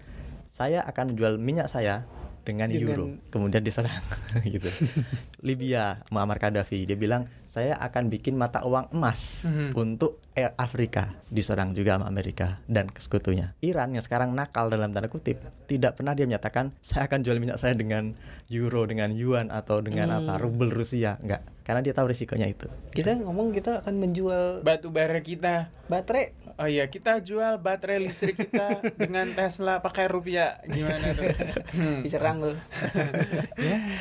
[0.48, 2.04] saya akan menjual minyak saya
[2.42, 4.02] dengan, Dengan- euro kemudian diserang
[4.44, 4.66] gitu
[5.40, 9.72] Libya Muammar Gaddafi dia bilang saya akan bikin mata uang emas Mhm.
[9.72, 15.36] untuk Afrika diserang juga sama Amerika dan sekutunya Iran yang sekarang nakal dalam tanda kutip
[15.66, 18.16] tidak pernah dia menyatakan saya akan jual minyak saya dengan
[18.48, 20.24] euro dengan yuan atau dengan Hmm.
[20.24, 24.88] apa rubel Rusia enggak karena dia tahu risikonya itu Kita ngomong kita akan menjual Batu
[24.88, 25.70] bara kita.
[25.86, 26.32] baterai.
[26.54, 30.58] Oh iya, kita jual baterai listrik kita dengan Tesla pakai rupiah.
[30.62, 31.24] Gimana tuh?
[31.70, 32.00] Hmm.
[32.02, 32.58] diserang loh.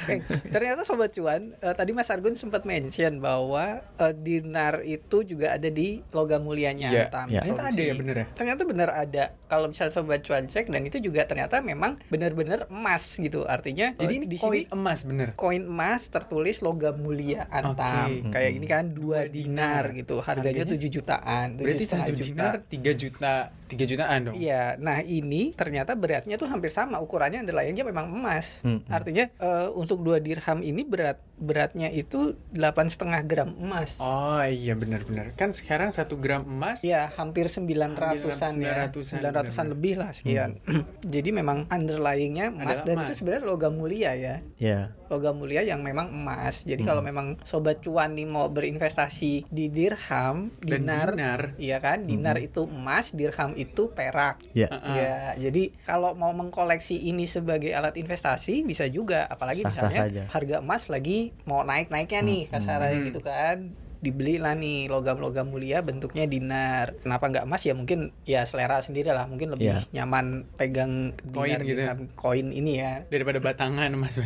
[0.02, 0.16] Oke,
[0.48, 5.68] ternyata sobat cuan, eh, tadi Mas Argun sempat mention bahwa eh, dinar itu juga ada
[5.68, 7.04] di logam mulianya Iya.
[7.08, 7.42] Antam Iya.
[7.42, 8.26] Ternyata ada ya bener ya?
[8.32, 9.24] Ternyata benar ada.
[9.46, 13.44] Kalau misalnya sobat cuan cek dan itu juga ternyata memang benar-benar emas gitu.
[13.44, 15.28] Artinya Jadi eh, ini di koin sini emas bener.
[15.34, 18.24] koin emas tertulis logam mulia Antam.
[18.24, 18.32] Oke.
[18.32, 19.98] Kayak gini kan 2 Dua dinar dinar.
[19.98, 20.16] gitu.
[20.22, 20.80] Harganya Harganya?
[20.80, 23.34] 7 jutaan, Berarti 7,5 satu dinar 3 juta,
[23.72, 24.36] 3 jutaan dong.
[24.36, 28.46] Iya, nah ini ternyata beratnya tuh hampir sama ukurannya adalah yang memang emas.
[28.60, 28.92] Hmm, hmm.
[28.92, 33.98] Artinya eh, untuk dua dirham ini berat beratnya itu delapan setengah gram emas.
[33.98, 35.34] Oh iya benar-benar.
[35.34, 38.86] Kan sekarang satu gram emas Iya, hampir 900-an ya.
[38.86, 39.66] 900-an, 900-an benar-benar.
[39.68, 40.50] lebih lah sekian.
[41.08, 43.06] Jadi memang underlyingnya emas Adalah dan emas.
[43.08, 44.36] itu sebenarnya logam mulia ya.
[44.56, 46.62] ya Logam mulia yang memang emas.
[46.62, 46.90] Jadi Hmm.
[46.90, 51.42] kalau memang sobat cuan nih mau berinvestasi di dirham, dan dinar, dinar.
[51.58, 52.48] Iya kan, dinar Hmm.
[52.48, 54.42] itu emas, dirham itu perak.
[54.52, 54.68] Ya.
[54.68, 54.96] Heeh.
[54.96, 60.24] Ya, jadi kalau mau mengkoleksi ini sebagai alat investasi bisa juga, apalagi Sah-sah misalnya saja.
[60.30, 63.06] harga emas lagi mau naik-naiknya nih kasarnya Hmm.
[63.06, 63.58] gitu kan.
[64.02, 66.98] Dibelilah nih logam-logam mulia bentuknya dinar.
[67.00, 69.86] Kenapa nggak emas ya mungkin ya selera sendiri lah, mungkin lebih Ya.
[69.94, 71.94] nyaman pegang Koin gitu ya.
[72.14, 73.06] koin ini ya.
[73.08, 74.18] daripada batangan mas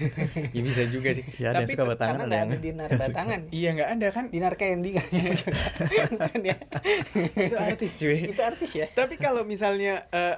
[0.56, 3.40] ya bisa juga sih Ya, tapi suka batangan Karena ada nggak yang ada dinar batangan.
[3.50, 4.92] iya nggak ada kan dinar candy
[6.24, 6.56] kan ya.
[7.36, 8.86] itu artis cuy Itu artis ya.
[8.90, 10.36] tapi kalau misalnya eh,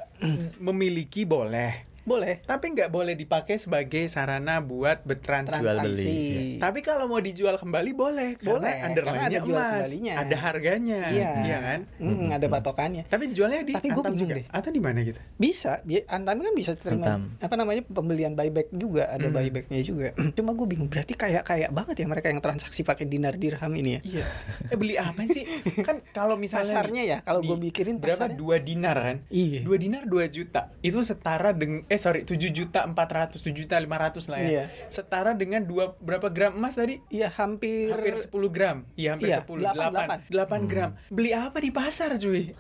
[0.59, 2.41] memiliki boleh Boleh.
[2.43, 6.59] tapi nggak boleh dipakai sebagai sarana buat bertransaksi Jual beli, Transaksi.
[6.59, 10.15] tapi kalau mau dijual kembali boleh Boleh, karena underline-nya karena ada jual emas kembalinya.
[10.17, 11.59] ada harganya Iya.
[11.61, 13.03] kan Hmm, ada patokannya.
[13.07, 14.47] tapi dijualnya di Tapi bingung juga deh.
[14.47, 17.21] atau di mana gitu Bisa, bi- Antam kan bisa terima Antam.
[17.39, 19.35] apa namanya pembelian buyback juga, ada Hmm.
[19.35, 20.09] buybacknya juga.
[20.35, 23.91] Cuma gue bingung, berarti kayak kayak banget ya mereka yang transaksi pakai dinar dirham ini
[23.91, 24.01] ya.
[24.03, 24.27] iya
[24.65, 25.45] eh beli apa sih
[25.81, 28.37] kan kalau misalnya Pasarnya ya, kalau gue mikirin berapa pasarnya.
[28.37, 29.61] dua dinar kan Iya.
[29.63, 34.31] dua dinar 2 juta itu setara dengan eh sorry 7 juta 400 7 juta 500
[34.31, 34.47] lah ya.
[34.49, 34.65] Iya.
[34.87, 37.03] setara dengan dua berapa gram emas tadi?
[37.09, 38.87] Iya hampir, hampir 10 gram.
[38.95, 39.91] Iya hampir Iya, 10 delapan,
[40.31, 40.91] 8 8 gram.
[41.09, 42.55] Beli apa di pasar cuy?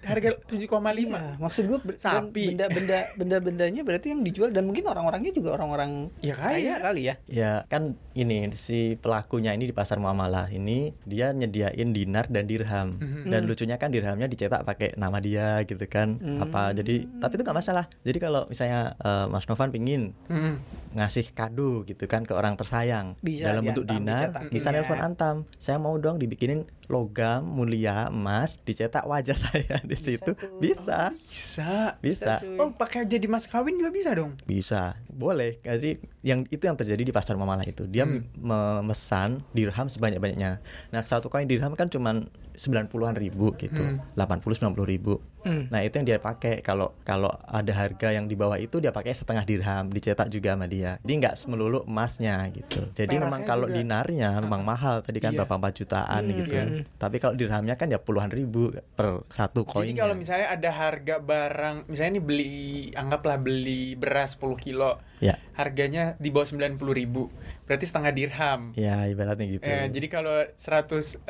[0.00, 0.64] Harga 7,5
[0.96, 2.44] Iya, maksud gue Sapi.
[2.50, 6.80] benda-benda benda-bendanya berarti yang dijual dan mungkin orang-orangnya juga orang-orang Ya kaya.
[6.80, 7.14] kali ya.
[7.26, 12.96] Ya kan ini si pelakunya ini di pasar muamalah ini dia nyediain dinar dan dirham.
[12.96, 13.28] Mhm.
[13.28, 16.40] dan lucunya kan dirhamnya dicetak pakai nama dia gitu kan Hmm.
[16.40, 16.72] apa.
[16.72, 17.84] Jadi tapi itu nggak masalah.
[18.00, 20.62] Jadi kalau misalnya eh, Mas Novan pingin Mm.
[20.92, 24.74] ngasih kado gitu kan ke orang tersayang Bisa dalam bentuk dinar bisa ya.
[24.76, 25.36] nelpon antam.
[25.54, 30.30] Saya mau dong dibikinin logam mulia emas dicetak wajah saya di Bisa situ.
[30.32, 30.58] tuh.
[30.58, 31.14] bisa.
[31.22, 31.94] Bisa.
[31.96, 32.32] Bisa.
[32.38, 32.58] Cuy.
[32.58, 34.34] oh pakai jadi mas kawin juga bisa dong?
[34.42, 34.98] Bisa.
[35.08, 35.58] Boleh.
[35.60, 37.86] Jadi yang itu yang terjadi di pasar muamalah itu.
[37.86, 38.26] Dia Hmm.
[38.36, 43.78] memesan dirham sebanyak banyaknya nah satu koin dirham kan cuman 90-an ribu gitu.
[43.78, 44.02] Hmm.
[44.14, 45.68] 80 90 ribu Hmm.
[45.68, 49.10] nah itu yang dia pakai kalau kalau ada harga yang di bawah itu dia pakai
[49.10, 53.66] setengah dirham dicetak juga sama dia jadi nggak melulu emasnya gitu jadi Peraknya memang kalau
[53.66, 53.76] juga.
[53.76, 55.38] dinarnya memang mahal tadi kan Iya.
[55.40, 56.64] berapa 4 jutaan Hmm, gitu iya.
[56.94, 61.16] tapi kalau dirhamnya kan ya puluhan ribu per satu Jadi koinnya kalau misalnya ada harga
[61.16, 62.58] barang, misalnya ini beli,
[62.92, 67.28] anggaplah beli beras 10 kilo, ya harganya di bawah 90 ribu,
[67.64, 68.60] berarti setengah dirham.
[68.74, 71.20] ya ibaratnya gitu Eh, jadi kalau 180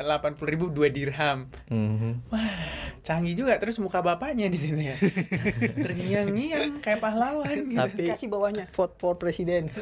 [0.47, 2.23] ribu dua dirham, Mhm.
[3.01, 3.59] canggih juga.
[3.59, 4.95] Terus muka bapaknya di sini ya,
[5.83, 7.67] terngiang-ngiang kayak pahlawan.
[7.67, 7.75] Gitu.
[7.75, 9.67] Tapi- kasih bawahnya vote for presiden.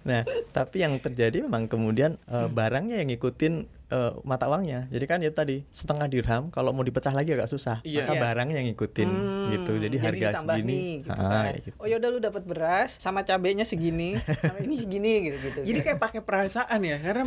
[0.00, 4.86] Nah, tapi yang terjadi memang kemudian eh, barangnya yang ngikutin eh, mata uangnya.
[4.86, 7.82] Jadi kan itu tadi setengah dirham kalau mau dipecah lagi agak susah.
[7.82, 8.02] Iya.
[8.02, 8.22] Maka Iya.
[8.22, 9.72] barangnya yang ngikutin Hmm, gitu.
[9.76, 10.70] Jadi harga ditambah segini.
[10.70, 11.44] nih, gitu ah, kan.
[11.44, 11.76] kayak gitu.
[11.76, 15.60] Oh yaudah lu dapat beras sama cabenya segini, sama ini segini gitu gitu.
[15.64, 17.24] Jadi kayak pakai perasaan ya, karena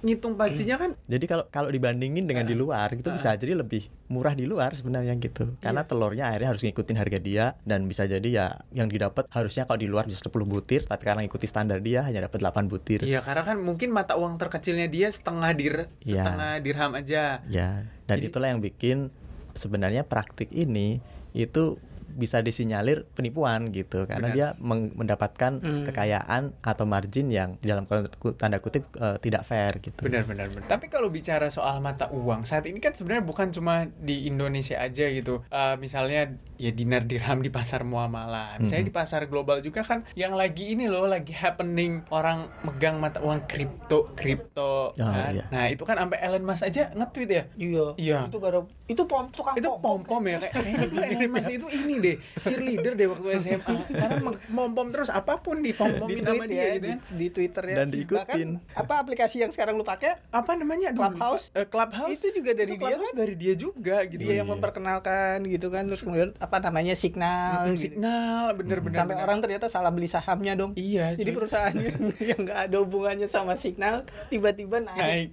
[0.00, 3.14] ngitung pastinya kan Jadi kalau kalau dibandingin dengan di luar itu Ah.
[3.14, 5.54] bisa jadi lebih murah di luar sebenarnya gitu.
[5.58, 5.88] Karena Iya.
[5.88, 9.86] telurnya akhirnya harus ngikutin harga dia dan bisa jadi ya yang didapat harusnya kalau di
[9.86, 13.00] luar bisa 10 butir tapi karena ngikuti standar dia hanya dapat 8 butir.
[13.00, 16.24] Iya, karena kan mungkin mata uang terkecilnya dia setengah dir Iya.
[16.24, 17.22] setengah dirham aja.
[17.46, 19.12] Ya, dan Jadi- itulah yang bikin
[19.52, 21.04] sebenarnya praktik ini
[21.36, 21.76] itu
[22.12, 24.36] bisa disinyalir penipuan gitu karena Benar.
[24.36, 25.84] dia meng- mendapatkan Hmm.
[25.84, 27.86] kekayaan atau margin yang di dalam
[28.32, 30.00] tanda kutip eh, tidak fair gitu.
[30.00, 30.66] Benar, benar, benar.
[30.66, 35.06] Tapi kalau bicara soal mata uang, saat ini kan sebenarnya bukan cuma di Indonesia aja
[35.06, 35.44] gitu.
[35.44, 38.58] Eh, misalnya ya dinar dirham di pasar muamalah.
[38.58, 38.90] Misalnya Mhm.
[38.90, 43.44] di pasar global juga kan yang lagi ini loh lagi happening orang megang mata uang
[43.44, 45.32] kripto, kripto Oh, kan.
[45.32, 45.44] iya.
[45.48, 47.42] Nah, itu kan sampai Elon Musk aja nge-tweet ya.
[47.54, 47.86] Iya.
[47.96, 48.18] Iya.
[48.26, 50.52] Itu gara itu pom tukang itu pom pom ya kayak
[50.84, 54.16] dulu Elon Musk itu ini deh cheerleader deh waktu SMA karena
[54.48, 57.14] mom pom terus apa pun di pom pomin sama tweet dia ya, gitu kan di,
[57.14, 57.76] di Twitternya.
[57.76, 58.48] Dan diikutin.
[58.58, 60.18] Bahkan, apa aplikasi yang sekarang lu pakai?
[60.30, 61.52] apa namanya Clubhouse?
[61.52, 63.18] Eh, Clubhouse Itu juga dari Itu dia Clubhouse kan?
[63.18, 64.52] dari dia juga gitu Dia yang Iya.
[64.52, 67.92] memperkenalkan gitu kan terus kemudian apa namanya signal gitu.
[67.92, 69.26] signal bener-bener sampai bener.
[69.26, 70.72] orang ternyata salah beli sahamnya dong.
[70.74, 71.36] iya Jadi cuy.
[71.36, 71.98] perusahaan yang
[72.32, 74.98] yang nggak ada hubungannya sama signal tiba-tiba naik.
[74.98, 75.30] naik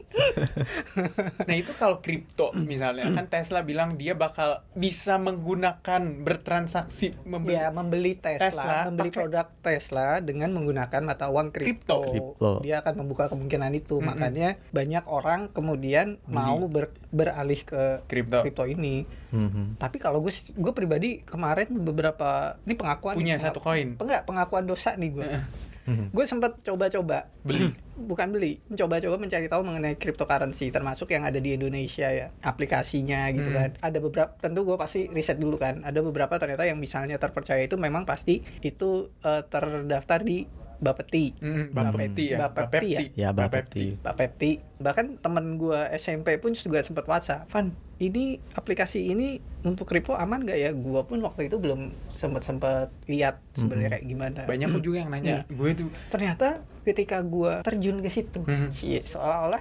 [1.47, 6.57] nah itu kalau kripto misalnya kan Tesla bilang dia bakal bisa menggunakan bertransaksi
[7.24, 12.02] membeli Ya, membeli Tesla, Tesla membeli pakai- produk Tesla dengan menggunakan mata uang kripto.
[12.04, 12.52] Kripto.
[12.62, 14.00] Dia akan membuka kemungkinan itu.
[14.00, 14.08] Mm-mm.
[14.10, 16.34] Makanya banyak orang kemudian Beli.
[16.34, 19.04] mau ber- beralih ke kripto kripto ini.
[19.30, 19.78] Mhm.
[19.78, 24.63] Tapi kalau gue gue pribadi kemarin beberapa ini pengakuan punya nih, satu koin enggak pengakuan
[24.63, 25.28] dosa nih gue.
[25.88, 26.12] Mhm.
[26.12, 27.32] gue sempat coba-coba.
[27.41, 27.71] Beli?
[28.12, 33.47] Bukan beli mencoba-coba mencari tahu mengenai cryptocurrency termasuk yang ada di Indonesia ya aplikasinya gitu
[33.47, 33.58] Hmm.
[33.58, 33.69] kan.
[33.82, 35.82] Ada beberapa tentu gue pasti riset dulu kan.
[35.82, 40.43] Ada beberapa ternyata yang misalnya terpercaya itu memang pasti itu eh, terdaftar di
[40.78, 41.34] Bapeti.
[41.41, 42.38] Mm, Bapepti ya?
[42.38, 43.00] Bapepti ya?
[43.17, 43.97] Ya, Bapepti.
[43.97, 50.14] Bapepti bahkan temen gua SMP pun juga sempat WhatsApp, Van, ini aplikasi ini untuk kripto
[50.14, 50.70] aman gak ya?
[50.72, 54.40] Gua pun waktu itu belum sempat sempat lihat sebenarnya kayak gimana.
[54.46, 55.44] Banyak kok juga yang nanya.
[55.50, 59.60] Gue tuh Ternyata ketika gua terjun ke situ, sih seolah-olah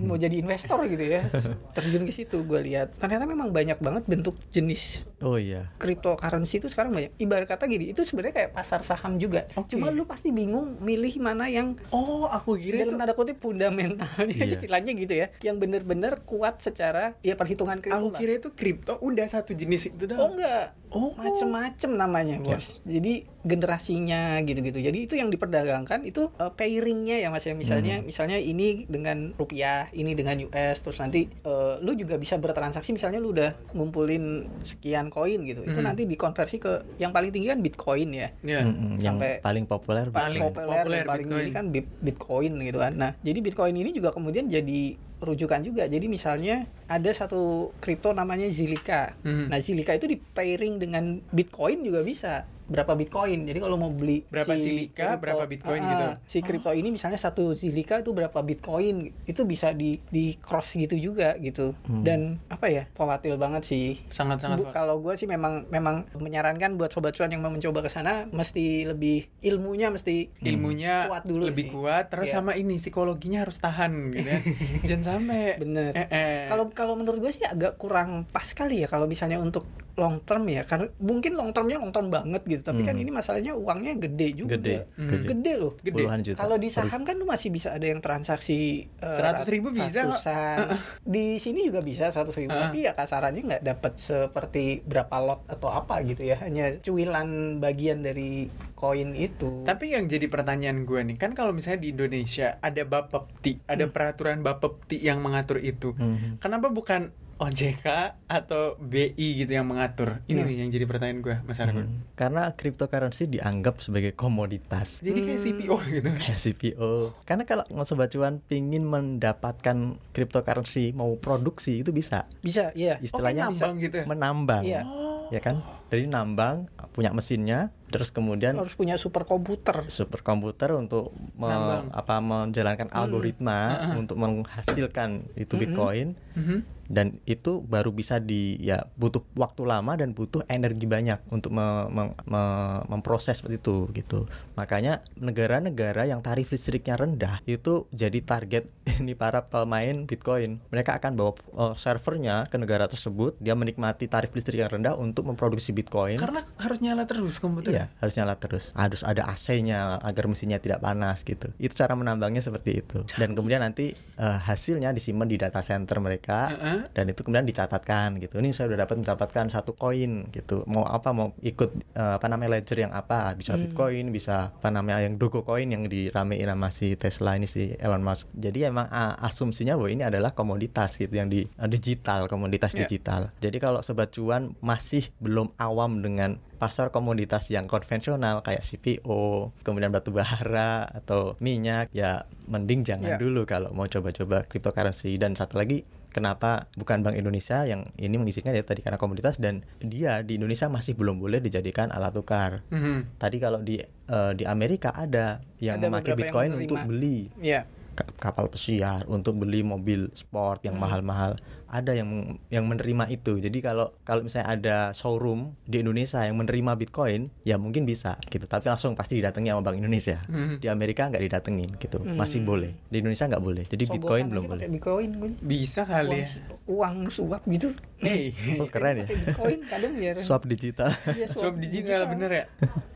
[0.00, 1.28] mau jadi investor gitu ya,
[1.76, 2.96] terjun ke situ gua lihat.
[2.96, 5.68] Ternyata memang banyak banget bentuk jenis Oh iya.
[5.76, 7.12] cryptocurrency itu sekarang banyak.
[7.20, 9.44] Ibarat kata gini, itu sebenarnya kayak pasar saham juga.
[9.60, 9.76] Oke.
[9.76, 14.32] Cuma lu pasti bingung milih mana yang Oh, aku kira dalam itu tanda kutip fundamentalnya
[14.32, 14.56] Iya.
[14.56, 19.26] istilahnya gitu ya, yang bener-bener kuat secara ya perhitungan kripto aku kira itu kripto udah
[19.26, 20.32] satu jenis itu Oh doang.
[20.34, 20.66] enggak.
[20.88, 21.10] Oh.
[21.12, 22.78] Macem-macem namanya, Bos.
[22.84, 24.78] Jadi generasinya gitu-gitu.
[24.78, 27.50] Jadi itu yang diperdagangkan itu uh, pairingnya ya Mas ya.
[27.52, 32.90] Misalnya misalnya ini dengan rupiah, ini dengan US terus nanti uh, lu juga bisa bertransaksi
[32.90, 34.24] misalnya lu udah ngumpulin
[34.60, 35.62] sekian koin gitu.
[35.62, 35.88] Itu Hmm.
[35.88, 38.28] nanti dikonversi ke yang paling tinggi kan Bitcoin ya.
[38.40, 38.62] Ya.
[38.62, 40.46] Mm-mm, yang Sampai- paling populer Paling Bitcoin.
[40.46, 41.42] populer, populer paling Bitcoin.
[41.42, 42.92] ini kan bit- Bitcoin gitu kan.
[42.94, 44.94] Nah, jadi Bitcoin ini juga kemudian jadi
[45.24, 45.88] rujukan juga.
[45.88, 49.16] Jadi misalnya ada satu kripto namanya Zilliqa.
[49.24, 49.48] Mhm.
[49.48, 52.44] Nah, Zilliqa itu di pairing dengan Bitcoin juga bisa.
[52.64, 53.44] Berapa Bitcoin?
[53.44, 56.06] Jadi kalau mau beli Berapa Zilliqa, berapa Bitcoin ah, gitu?
[56.26, 59.12] Si kripto ini misalnya satu Zilliqa itu berapa Bitcoin?
[59.24, 61.74] Itu bisa di di cross gitu juga gitu.
[61.84, 62.86] Dan apa ya?
[62.94, 64.00] Volatil banget sih.
[64.08, 67.90] Sangat-sangat Bu, kalau gue sih memang memang menyarankan buat sobat cuan yang mau mencoba ke
[67.90, 71.72] sana mesti lebih ilmunya mesti ilmunya kuat dulu lebih sih.
[71.72, 72.40] kuat terus Iya.
[72.40, 74.40] sama ini psikologinya harus tahan gitu ya.
[74.88, 75.92] Jangan sampai Bener.
[75.92, 76.38] Eh, eh.
[76.46, 80.42] Kalau kalau menurut gue sih agak kurang pas kali ya kalau misalnya untuk long term
[80.50, 84.28] ya karena mungkin long termnya long term banget gitu tapi kan ini masalahnya uangnya gede
[84.36, 85.10] juga Gede, Hmm.
[85.10, 85.26] gede.
[85.26, 85.94] gede loh gede.
[85.96, 86.36] Puluhan juta.
[86.36, 90.78] kalau di saham kan lu masih bisa ada yang transaksi eh, 100 ribu bisa ratusan.
[91.08, 95.68] di sini juga bisa 100 ribu tapi ya kasarannya nggak dapat seperti berapa lot atau
[95.68, 101.16] apa gitu ya hanya cuilan bagian dari koin itu Tapi yang jadi pertanyaan gue nih,
[101.16, 103.92] kan kalau misalnya di Indonesia ada Bapepti, ada Hmm.
[103.92, 105.94] peraturan Bapepti yang mengatur itu.
[105.94, 106.36] Mhm.
[106.36, 107.86] Kenapa bukan OJK
[108.24, 110.22] atau BI gitu yang mengatur?
[110.24, 110.46] Ini Nah.
[110.46, 111.84] nih yang jadi pertanyaan gue, Mas Argun.
[111.84, 112.00] Hmm.
[112.14, 115.00] Karena cryptocurrency dianggap sebagai komoditas.
[115.00, 115.46] Jadi kayak Hmm.
[115.50, 116.08] CPO gitu.
[116.20, 116.90] kayak CPO.
[117.22, 119.76] Karena kalau sobat cuan pingin mendapatkan
[120.10, 122.24] cryptocurrency mau produksi itu bisa.
[122.38, 124.04] bisa iya Istilahnya oh, kayak nambang gitu ya?
[124.06, 124.62] menambang.
[124.62, 124.80] Iya.
[125.28, 125.56] Ya kan?
[125.88, 126.56] Dari nambang
[126.90, 131.94] punya mesinnya, terus kemudian harus punya superkomputer superkomputer untuk me- Nambang.
[131.94, 132.98] apa menjalankan Hmm.
[132.98, 133.94] algoritma Heeh.
[133.96, 135.60] untuk menghasilkan itu Mhm.
[135.62, 136.58] Bitcoin Mhm.
[136.84, 141.88] dan itu baru bisa di ya butuh waktu lama dan butuh energi banyak untuk me-
[141.88, 148.68] me- me- memproses seperti itu gitu makanya negara-negara yang tarif listriknya rendah itu jadi target
[149.00, 154.30] ini para pemain Bitcoin mereka akan bawa uh, servernya ke negara tersebut dia menikmati tarif
[154.30, 157.72] listrik yang rendah untuk memproduksi Bitcoin Karena harus nyala terus komputer.
[157.72, 158.70] Iya, harus nyala terus.
[158.72, 161.50] Harus ada AC-nya agar mesinnya tidak panas gitu.
[161.56, 163.02] Itu cara menambangnya seperti itu.
[163.14, 166.52] Dan kemudian nanti eh, hasilnya disimpan di data center mereka
[166.90, 168.38] dan itu kemudian dicatatkan gitu.
[168.38, 170.62] Ini saya udah dapat mendapatkan satu koin gitu.
[170.64, 173.32] Mau apa mau ikut eh, apa namanya ledger yang apa?
[173.32, 173.62] Bisa Hmm.
[173.64, 178.28] Bitcoin, bisa apa namanya yang Dogecoin yang diramein sama si Tesla ini si Elon Musk.
[178.34, 182.84] Jadi emang ah, asumsinya bahwa ini adalah komoditas gitu yang di eh, digital, komoditas Iya.
[182.84, 183.22] digital.
[183.38, 189.90] Jadi kalau sobat cuan masih belum awam dengan pasar komoditas yang konvensional kayak CPO, kemudian
[189.90, 192.12] batu bara atau minyak, ya
[192.44, 193.18] mending jangan Iya.
[193.18, 195.14] dulu kalau mau coba-coba cryptocurrency.
[195.14, 199.62] Dan satu lagi, kenapa bukan Bank Indonesia yang ini mengizinkan ya tadi karena komoditas dan
[199.78, 202.62] dia di Indonesia masih belum boleh dijadikan alat tukar.
[202.68, 203.18] Mhm.
[203.18, 207.18] Tadi kalau di eh, di Amerika ada yang Ada memakai beberapa yang Bitcoin untuk beli
[207.28, 207.66] ka-
[208.14, 210.82] kapal pesiar untuk beli mobil sport yang Hmm.
[210.82, 211.32] mahal-mahal
[211.66, 212.06] ada yang
[212.48, 217.56] yang menerima itu jadi kalau kalau misalnya ada showroom di Indonesia yang menerima Bitcoin ya
[217.56, 220.58] mungkin bisa gitu tapi langsung pasti didatangi sama Bank Indonesia Mhm.
[220.58, 222.48] di Amerika nggak didatengin gitu masih Hmm.
[222.48, 225.10] boleh di Indonesia nggak boleh jadi Bitcoin belum boleh Bitcoin.
[225.40, 226.28] Bisa kali ya.
[226.64, 228.32] uang suap gitu Hey.
[228.60, 232.44] oh keren ya Bitcoin kadang biar swap digital Iya, Swap digital bener ya.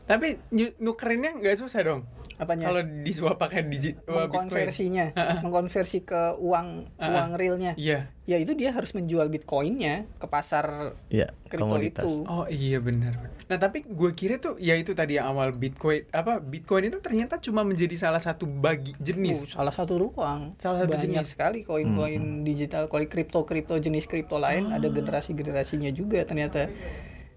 [0.05, 0.39] Tapi
[0.79, 2.01] nukerinnya nggak susah dong.
[2.39, 4.17] Apanya Kalau disuap pakai digital Bitcoin.
[4.25, 5.05] mengkonversinya
[5.43, 7.05] mengkonversi ke uang Ha-ha.
[7.05, 8.07] uang realnya Iya.
[8.23, 13.17] ya itu dia harus menjual bitcoinnya ke pasar ya kripto komoditas itu Oh iya benar.
[13.43, 17.37] Nah tapi gue kira tuh ya itu tadi yang awal Bitcoin apa Bitcoin itu ternyata
[17.37, 19.49] cuma menjadi salah satu bagi Uh, jenis.
[19.49, 21.27] salah satu ruang Salah satu banyak jenis.
[21.27, 26.69] sekali koin-koin digital koin kripto kripto jenis kripto lain ada generasi generasinya juga ternyata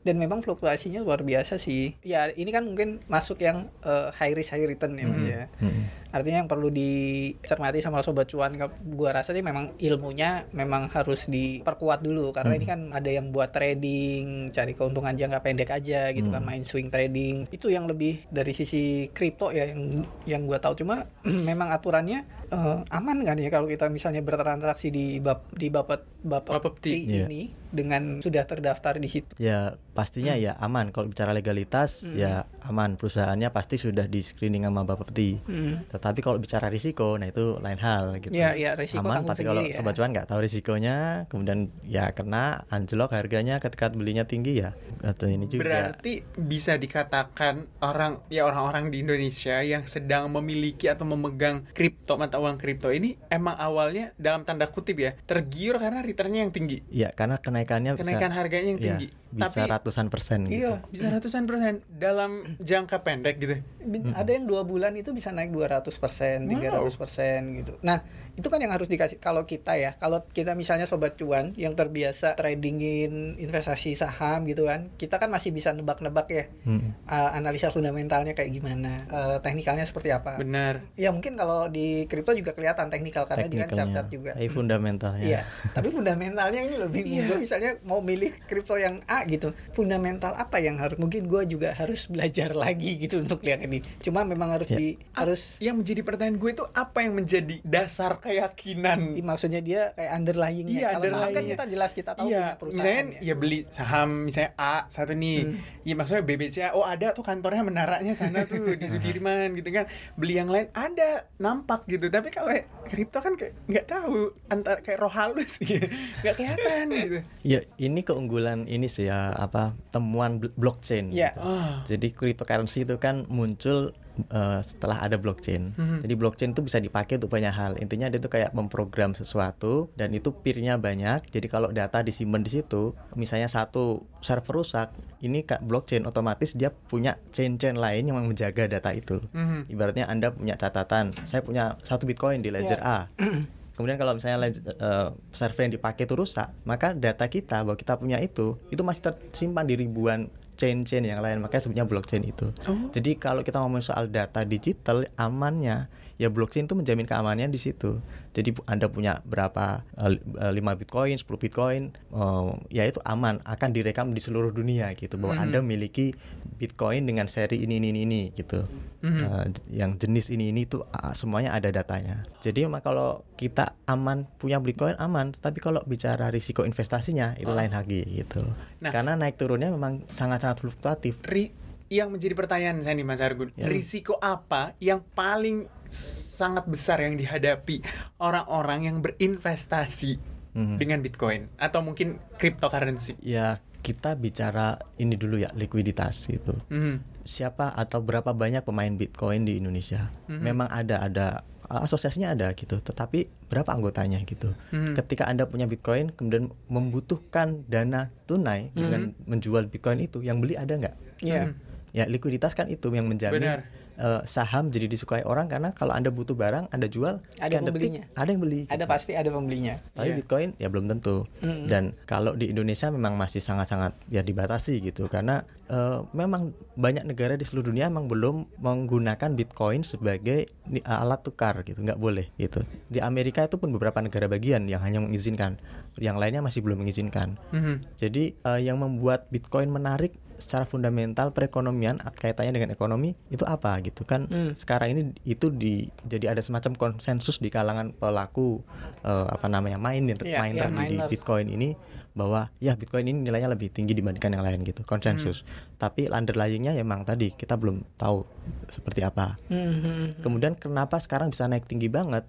[0.03, 1.95] dan memang fluktuasinya luar biasa sih.
[2.03, 5.43] Ya ini kan mungkin masuk yang eh, high risk high return ya Mas ya.
[5.63, 6.03] Mm-mm.
[6.13, 8.53] Artinya yang perlu dicermati sama sobat cuan
[8.93, 13.49] gua rasa sih memang ilmunya memang harus diperkuat dulu karena ini kan ada yang buat
[13.49, 17.49] trading, cari keuntungan jangka pendek aja gitu kan main swing trading.
[17.49, 21.09] Itu yang lebih dari sisi kripto ya yang yang gua tahu cuma
[21.49, 26.53] memang aturannya eh, aman kan ya kalau kita misalnya bertransaksi di bab di Bapet Bapet
[26.55, 26.93] Bapepti.
[27.09, 27.27] Iya.
[27.27, 29.33] ini dengan sudah terdaftar di situ.
[29.41, 30.93] Ya pastinya ya aman.
[30.93, 33.01] Kalau bicara legalitas ya aman.
[33.01, 35.41] Perusahaannya pasti sudah di screening sama Bapepti.
[35.49, 35.89] Hmm.
[35.89, 38.31] Tetapi kalau bicara risiko, nah itu lain hal gitu.
[38.31, 39.25] Ya, ya, risiko aman.
[39.25, 39.75] Tapi kalau ya.
[39.81, 44.77] sobat cuan nggak tahu risikonya, kemudian ya kena anjlok harganya ketika belinya tinggi ya.
[45.01, 45.65] Atau ini juga.
[45.65, 52.42] Berarti bisa dikatakan orang ya orang-orang di Indonesia yang sedang memiliki atau memegang kripto mata
[52.43, 57.15] uang kripto ini emang awalnya dalam tanda kutip ya tergiur karena returnnya yang tinggi, Ya
[57.15, 59.09] karena kenaikannya kenaikan bisa, harganya yang ya, tinggi.
[59.33, 60.61] Bisa Tapi ratusan persen gitu.
[60.61, 63.55] Iya, bisa ratusan persen dalam jangka pendek gitu.
[63.83, 67.81] Bi- ada yang dua bulan itu bisa naik 200 persen, 300 persen gitu.
[67.81, 71.73] Nah itu kan yang harus dikasih kalau kita ya, kalau kita misalnya sobat cuan yang
[71.73, 76.95] terbiasa tradingin investasi saham gitu kan, kita kan masih bisa nebak-nebak ya Mm.
[77.05, 80.39] uh, analisa fundamentalnya kayak gimana, uh, teknikalnya seperti apa.
[80.39, 80.81] Benar.
[80.95, 84.33] Ya mungkin kalau di kripto juga kelihatan teknikal karena dia kan cat-cat juga.
[84.33, 85.25] tapi fundamentalnya.
[85.25, 85.41] Iya,
[85.73, 90.77] tapi fundamentalnya ini lebih gue misalnya mau milih kripto yang A gitu, fundamental apa yang
[90.77, 93.81] harus mungkin gue juga harus belajar lagi gitu untuk lihat ini.
[93.99, 94.79] Cuma memang harus Ya.
[94.79, 99.93] di harus Yang menjadi pertanyaan gue itu apa yang menjadi dasar keyakinan i- maksudnya dia
[99.93, 100.73] kayak underlyingnya.
[100.75, 102.79] Iya, Kalau saham kan kita jelas kita tahu iya, punya perusahaan.
[102.79, 103.21] misalnya ya.
[103.23, 105.57] ya beli saham misalnya A satu nih, Hmm.
[105.83, 110.35] ya maksudnya BBCA, oh ada tuh kantornya menaranya sana tuh di Sudirman gitu kan, beli
[110.35, 112.55] yang lain ada nampak gitu, tapi kalau
[112.85, 114.15] kripto kan kayak nggak tahu
[114.49, 115.85] antar kayak roh halus gitu,
[116.21, 117.19] nggak kelihatan gitu.
[117.43, 121.13] Ya, ini keunggulan ini sih ya apa temuan bl- blockchain.
[121.13, 121.33] Iya.
[121.35, 121.41] gitu.
[121.43, 121.73] Oh.
[121.87, 125.73] Jadi cryptocurrency itu kan muncul eh, setelah ada blockchain.
[125.73, 125.97] Mhm.
[126.05, 127.73] Jadi blockchain itu bisa dipakai untuk banyak hal.
[127.81, 131.25] Intinya dia itu kayak memprogram sesuatu dan itu peer-nya banyak.
[131.33, 134.93] Jadi kalau data disimpan di situ, misalnya satu server rusak,
[135.25, 139.25] ini kak blockchain otomatis dia punya chain-chain lain yang menjaga data itu.
[139.33, 139.73] Mhm.
[139.73, 143.09] Ibaratnya Anda punya catatan, saya punya satu Bitcoin di ledger A.
[143.73, 147.97] Kemudian kalau misalnya ledger- eh, server yang dipakai itu rusak, maka data kita bahwa kita
[147.97, 150.29] punya itu itu masih tersimpan di ribuan
[150.61, 152.53] chain-chain yang lain, makanya sebutnya blockchain itu.
[152.69, 152.93] Oh.
[152.93, 155.89] Jadi kalau kita ngomong soal data digital amannya,
[156.23, 157.99] ya blockchain itu menjamin keamanannya di situ.
[158.31, 163.43] Jadi Anda punya berapa eh, li- eh, 5 Bitcoin, 10 Bitcoin, eh, ya itu aman,
[163.43, 165.43] akan direkam di seluruh dunia gitu bahwa Mhm.
[165.43, 166.15] Anda memiliki
[166.55, 168.63] Bitcoin dengan seri ini ini ini, gitu.
[169.03, 169.19] Eh,
[169.51, 172.23] j- yang jenis ini ini tuh ah, semuanya ada datanya.
[172.39, 177.59] Jadi memang kalau kita aman punya Bitcoin aman, tapi kalau bicara risiko investasinya itu Oh.
[177.59, 178.47] lain lagi gitu.
[178.79, 178.95] Nah.
[178.95, 181.19] Karena naik turunnya memang sangat-sangat fluktuatif.
[181.25, 181.51] Ri-
[181.93, 183.69] yang menjadi pertanyaan saya nih Mas Argun, Ya.
[183.69, 187.85] risiko apa yang paling sangat besar yang dihadapi
[188.17, 190.17] orang-orang yang berinvestasi
[190.57, 190.77] Mhm.
[190.81, 193.21] dengan Bitcoin atau mungkin cryptocurrency?
[193.21, 196.57] Ya kita bicara ini dulu ya likuiditas gitu.
[196.73, 197.29] Mhm.
[197.29, 200.09] Siapa atau berapa banyak pemain Bitcoin di Indonesia?
[200.33, 200.41] Mhm.
[200.41, 201.27] Memang ada ada
[201.69, 204.53] asosiasinya ada gitu, tetapi berapa anggotanya gitu?
[204.73, 204.97] Mhm.
[204.97, 210.73] Ketika Anda punya Bitcoin kemudian membutuhkan dana tunai dengan menjual Bitcoin itu, yang beli ada
[210.73, 210.97] nggak?
[211.21, 211.53] Iya.
[211.53, 211.72] Mhm.
[211.93, 213.61] Ya likuiditas kan itu yang menjamin Benar.
[213.95, 217.69] eh, saham jadi disukai orang karena kalau Anda butuh barang, Anda jual, Ada sekian detik,
[217.69, 218.03] pembelinya.
[218.15, 218.61] ada yang beli.
[218.65, 218.85] Ada gitu.
[218.89, 219.75] pasti ada pembelinya.
[219.93, 220.17] Tapi Iya.
[220.17, 221.29] Bitcoin ya belum tentu.
[221.39, 221.67] Mm-mm.
[221.67, 227.33] Dan kalau di Indonesia memang masih sangat-sangat ya dibatasi gitu karena eh, memang banyak negara
[227.33, 232.61] di seluruh dunia memang belum menggunakan Bitcoin sebagai ni- alat tukar gitu, nggak boleh gitu.
[232.87, 235.61] Di Amerika itu pun beberapa negara bagian yang hanya mengizinkan,
[235.97, 237.37] yang lainnya masih belum mengizinkan.
[237.51, 237.85] Mhm.
[237.95, 244.03] Jadi eh, yang membuat Bitcoin menarik secara fundamental perekonomian kaitannya dengan ekonomi itu apa gitu
[244.03, 244.53] kan Hmm.
[244.53, 248.61] sekarang ini itu di jadi ada semacam konsensus di kalangan pelaku
[249.01, 251.09] eh, apa namanya miner Iya, miner iya, di, miners.
[251.09, 251.79] Bitcoin ini
[252.13, 257.03] bahwa ya Bitcoin ini nilainya lebih tinggi dibandingkan yang lain gitu konsensus tapi underlyingnya emang
[257.03, 258.27] tadi kita belum tahu
[258.69, 260.21] seperti apa Mhm.
[260.21, 262.27] Kemudian kenapa sekarang bisa naik tinggi banget?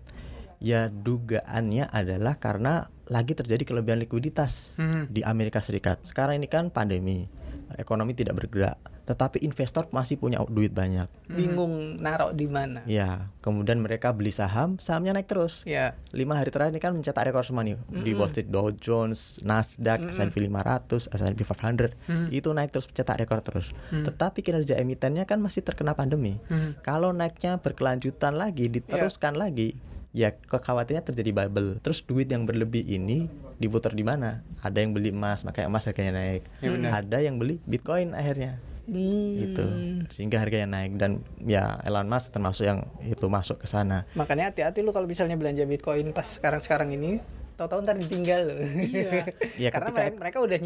[0.58, 5.12] Ya dugaannya adalah karena lagi terjadi kelebihan likuiditas Mhm.
[5.12, 6.00] di Amerika Serikat.
[6.02, 7.28] Sekarang ini kan pandemi,
[7.78, 11.08] ekonomi tidak bergerak, tetapi investor masih punya duit banyak.
[11.28, 12.86] Bingung naruh di mana.
[12.86, 15.62] Ya, kemudian mereka beli saham, sahamnya naik terus.
[15.64, 15.98] Ya.
[16.12, 20.14] Lima hari terakhir ini kan mencetak rekor semua nih di Wall Street Dow Jones, Nasdaq,
[20.14, 22.28] S&P 500, S&P 500 Hmm.
[22.30, 23.72] itu naik terus mencetak rekor terus.
[23.90, 24.04] Hmm.
[24.04, 26.38] Tetapi kinerja emitennya kan masih terkena pandemi.
[26.48, 26.82] Mhm.
[26.82, 29.76] Kalau naiknya berkelanjutan lagi, diteruskan lagi,
[30.14, 31.82] ya kekhawatirannya terjadi bubble.
[31.82, 34.46] Terus duit yang berlebih ini diputar di mana?
[34.62, 36.46] Ada yang beli emas, makanya emas harganya naik.
[36.62, 36.90] Ya, benar.
[37.04, 39.40] Ada yang beli Bitcoin akhirnya Hmm.
[39.40, 39.66] gitu.
[40.12, 44.04] Sehingga harganya naik dan ya Elon Musk termasuk yang itu masuk ke sana.
[44.12, 48.58] Makanya hati-hati lu kalau misalnya belanja Bitcoin pas sekarang-sekarang ini, tahu-tahu ntar ditinggal loh.
[48.60, 49.12] Iya.
[49.56, 50.58] Iya, Karena ketika- mereka, mereka udah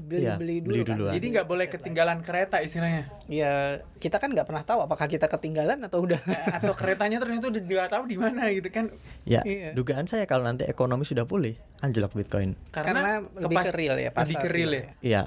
[0.00, 0.96] beli, Iya, beli dulu beli kan.
[0.96, 1.12] duluan.
[1.12, 3.02] Jadi nggak boleh ketinggalan kereta istilahnya.
[3.26, 3.52] Ya
[3.96, 6.18] kita kan nggak pernah tahu apakah kita ketinggalan atau udah.
[6.52, 8.90] Atau keretanya ternyata udah nggak tahu di mana gitu kan.
[9.22, 9.70] Ya, Iya.
[9.72, 12.58] dugaan saya kalau nanti ekonomi sudah pulih, anjlok Bitcoin.
[12.68, 14.26] Karena, lebih kepas- ke real ya pasar.
[14.26, 14.84] Lebih ke real ya.
[15.00, 15.22] Iya,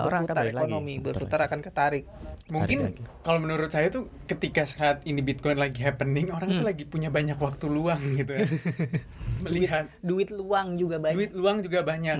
[0.00, 0.64] orang akan balik lagi.
[0.66, 1.46] ekonomi, Putar berputar lagi.
[1.46, 2.04] akan ketarik.
[2.46, 3.00] Mungkin lagi.
[3.20, 6.58] kalau menurut saya tuh ketika saat ini Bitcoin lagi happening, orang Hmm.
[6.58, 8.44] tuh lagi punya banyak waktu luang gitu ya.
[9.44, 11.16] Melihat Duit luang juga banyak.
[11.16, 12.16] duit luang juga banyak.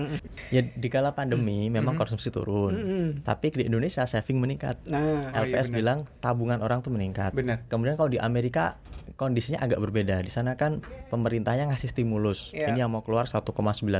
[0.49, 1.99] Ya di kala pandemi memang Mhm.
[1.99, 2.73] konsumsi turun.
[2.73, 3.05] Mm-mm.
[3.21, 4.83] Tapi di Indonesia saving meningkat.
[4.85, 7.31] Nah, Oh, iya LPS bilang tabungan orang tuh meningkat.
[7.31, 7.63] Benar.
[7.65, 8.75] Kemudian kalau di Amerika
[9.13, 10.19] kondisinya agak berbeda.
[10.19, 12.51] Di sana kan pemerintahnya ngasih stimulus.
[12.51, 12.69] Iya.
[12.69, 13.55] Ini yang mau keluar 1,9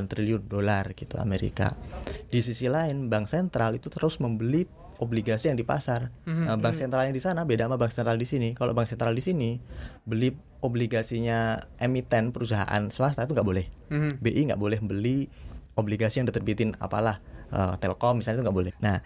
[0.06, 1.72] triliun dolar gitu Amerika.
[2.28, 4.68] Di sisi lain bank sentral itu terus membeli
[4.98, 6.12] obligasi yang di pasar.
[6.26, 8.50] Mhm, Nah, bank sentral yang di sana beda sama bank sentral di sini.
[8.56, 9.60] Kalau bank sentral di sini
[10.04, 10.32] beli
[10.64, 13.66] obligasinya emiten perusahaan swasta itu nggak boleh.
[13.92, 14.12] Mhm.
[14.20, 15.30] BI nggak boleh beli
[15.76, 17.20] obligasi yang diterbitin apalah
[17.52, 18.74] eh, Telkom misalnya itu nggak boleh.
[18.82, 19.00] Nah,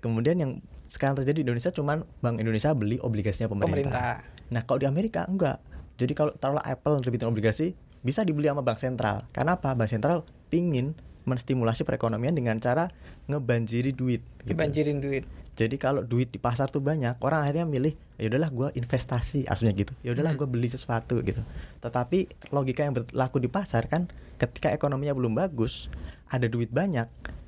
[0.00, 0.52] kemudian yang
[0.88, 3.92] sekarang terjadi di Indonesia cuman Bank Indonesia beli obligasinya pemerintah.
[3.92, 4.12] pemerintah.
[4.52, 5.60] Nah, kalau di Amerika enggak.
[6.00, 9.28] Jadi kalau taruhlah Apple nerbitin obligasi bisa dibeli sama bank sentral.
[9.30, 9.76] Karena apa?
[9.76, 12.90] Bank sentral pingin menstimulasi perekonomian dengan cara
[13.26, 14.22] ngebanjiri duit.
[14.42, 14.58] gitu.
[14.98, 15.24] Duit.
[15.52, 19.76] Jadi kalau duit di pasar tuh banyak, orang akhirnya milih ya udahlah gua investasi aslinya
[19.76, 19.92] gitu.
[20.00, 20.40] Ya udahlah Hmm.
[20.40, 21.44] gua beli sesuatu gitu.
[21.84, 24.08] Tetapi logika yang berlaku di pasar kan
[24.40, 25.92] ketika ekonominya belum bagus,
[26.32, 27.04] ada duit banyak,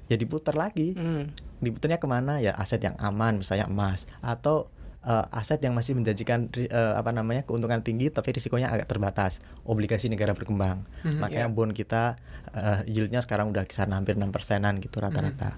[0.07, 0.93] ya diputar lagi.
[0.93, 1.33] Hmm.
[1.65, 2.45] Diputarnya ke mana?
[2.45, 4.69] Ya aset yang aman, misalnya emas atau
[5.05, 9.39] eh, aset yang masih menjanjikan eh, apa namanya keuntungan tinggi tapi risikonya agak terbatas.
[9.69, 10.85] Obligasi negara berkembang.
[11.05, 11.53] Mhm, Makanya ya.
[11.53, 12.17] bond kita
[12.57, 15.55] eh, yieldnya sekarang udah kisaran hampir 6 persenan gitu rata-rata.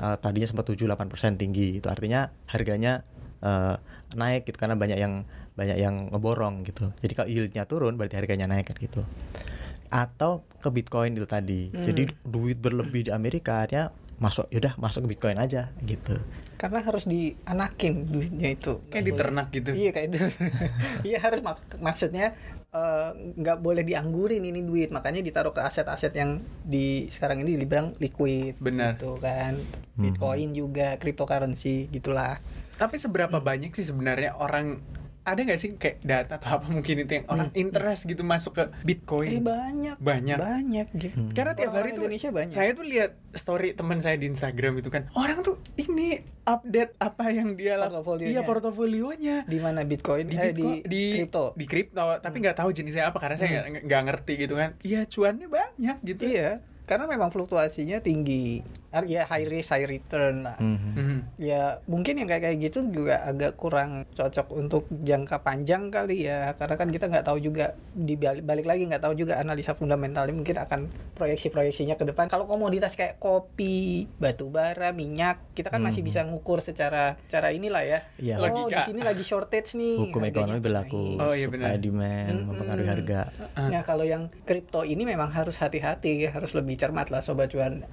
[0.00, 1.80] Eh, tadinya sempat 7-8 persen tinggi.
[1.80, 3.02] Itu artinya harganya
[3.42, 3.74] eh,
[4.14, 6.92] naik gitu karena banyak yang banyak yang ngeborong gitu.
[7.04, 9.04] Jadi kalau yieldnya turun berarti harganya naik kan gitu.
[9.92, 11.68] Atau ke Bitcoin itu tadi.
[11.68, 11.84] Hmm.
[11.84, 16.14] Jadi duit berlebih di Amerika akhirnya masuk yaudah masuk ke Bitcoin aja gitu.
[16.54, 18.78] Karena harus dianakin duitnya itu.
[18.86, 19.74] Kayak diternak gitu.
[19.74, 20.18] Iya kayak itu.
[21.10, 22.38] Iya harus mak- maksudnya
[22.70, 27.92] eh, nggak boleh dianggurin ini duit makanya ditaruh ke aset-aset yang di sekarang ini dibilang
[27.98, 28.94] liquid Benar.
[28.94, 29.58] gitu kan
[29.92, 32.38] bitcoin juga cryptocurrency gitulah
[32.72, 33.44] Tapi seberapa Hmm.
[33.44, 34.80] banyak sih sebenarnya orang
[35.22, 38.64] ada nggak sih kayak data atau apa mungkin itu yang orang interest gitu masuk ke
[38.64, 39.38] eh, Bitcoin?
[39.38, 39.96] banyak.
[39.96, 40.34] Banyak.
[40.36, 41.14] banyak gitu.
[41.14, 41.30] Hmm.
[41.30, 42.52] Karena tiap hari Orang tuh Indonesia banyak.
[42.52, 47.30] saya tuh lihat story teman saya di Instagram itu kan orang tuh ini update apa
[47.30, 48.28] yang dia lak- Portofolionya.
[48.28, 49.36] iya portofolionya.
[49.44, 50.26] Di mana bitcoin?
[50.26, 51.44] Di eh Bitcoin- di, di crypto.
[51.54, 54.74] di kripto tapi nggak tahu jenisnya apa karena saya nggak nggak ngerti gitu kan.
[54.80, 56.22] Iya cuannya banyak gitu.
[56.24, 56.50] Iya
[56.82, 58.60] karena memang fluktuasinya tinggi
[59.02, 60.92] ya high risk high return lah Mhm.
[60.92, 61.18] Mhm.
[61.38, 66.52] ya mungkin yang kayak kayak gitu juga agak kurang cocok untuk jangka panjang kali ya
[66.52, 70.32] karena kan kita nggak tahu juga di balik, balik lagi nggak tahu juga analisa fundamentalnya
[70.32, 70.80] mungkin akan
[71.12, 76.08] proyeksi proyeksinya ke depan kalau komoditas kayak kopi batu bara minyak kita kan masih Hmm.
[76.08, 78.36] bisa ngukur secara cara inilah ya Iya.
[78.36, 78.76] oh Logika.
[78.76, 81.04] di sini lagi shortage nih Hukum harganya ekonomi berlaku.
[81.16, 81.78] Oh, iya benar.
[81.78, 82.46] demand Mm-mm.
[82.48, 83.20] mempengaruhi harga.
[83.54, 87.86] Nah kalau yang kripto ini memang harus hati-hati, harus lebih cermat lah sobat cuan,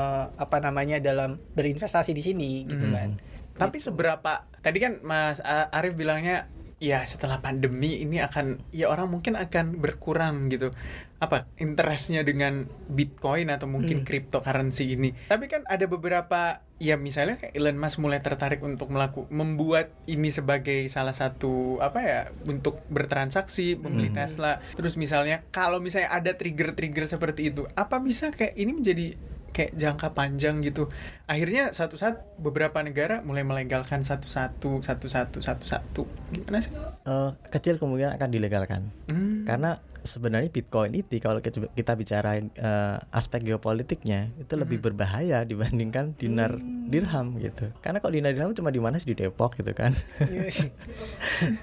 [0.00, 2.94] Me- apa namanya dalam berinvestasi di sini gitu Hmm.
[2.94, 3.10] kan.
[3.52, 6.48] tapi seberapa tadi kan Mas Arief bilangnya
[6.80, 10.72] ya setelah pandemi ini akan ya orang mungkin akan berkurang gitu
[11.20, 14.06] apa interestnya dengan Bitcoin atau mungkin Hmm.
[14.08, 19.28] cryptocurrency ini tapi kan ada beberapa ya misalnya kayak Elon Musk mulai tertarik untuk melakukan
[19.28, 24.16] membuat ini sebagai salah satu apa ya untuk bertransaksi membeli Hmm.
[24.16, 29.20] Tesla terus misalnya kalau misalnya ada trigger-trigger seperti itu apa bisa kayak ini menjadi
[29.50, 30.88] kayak jangka panjang gitu.
[31.26, 36.02] Akhirnya satu saat beberapa negara mulai melegalkan satu-satu satu-satu satu-satu.
[36.34, 36.72] Gimana sih?
[37.06, 38.82] Eh, kecil kemungkinan akan dilegalkan.
[39.10, 39.42] Hmm.
[39.42, 44.84] karena sebenarnya Bitcoin itu kalau kita, kita bicara eh, aspek geopolitiknya itu lebih Mhm.
[44.84, 46.86] berbahaya dibandingkan dinar Hmm.
[46.86, 47.70] dirham gitu.
[47.78, 49.94] Karena kalau dinar dirham cuma di mana sih di Depok gitu kan.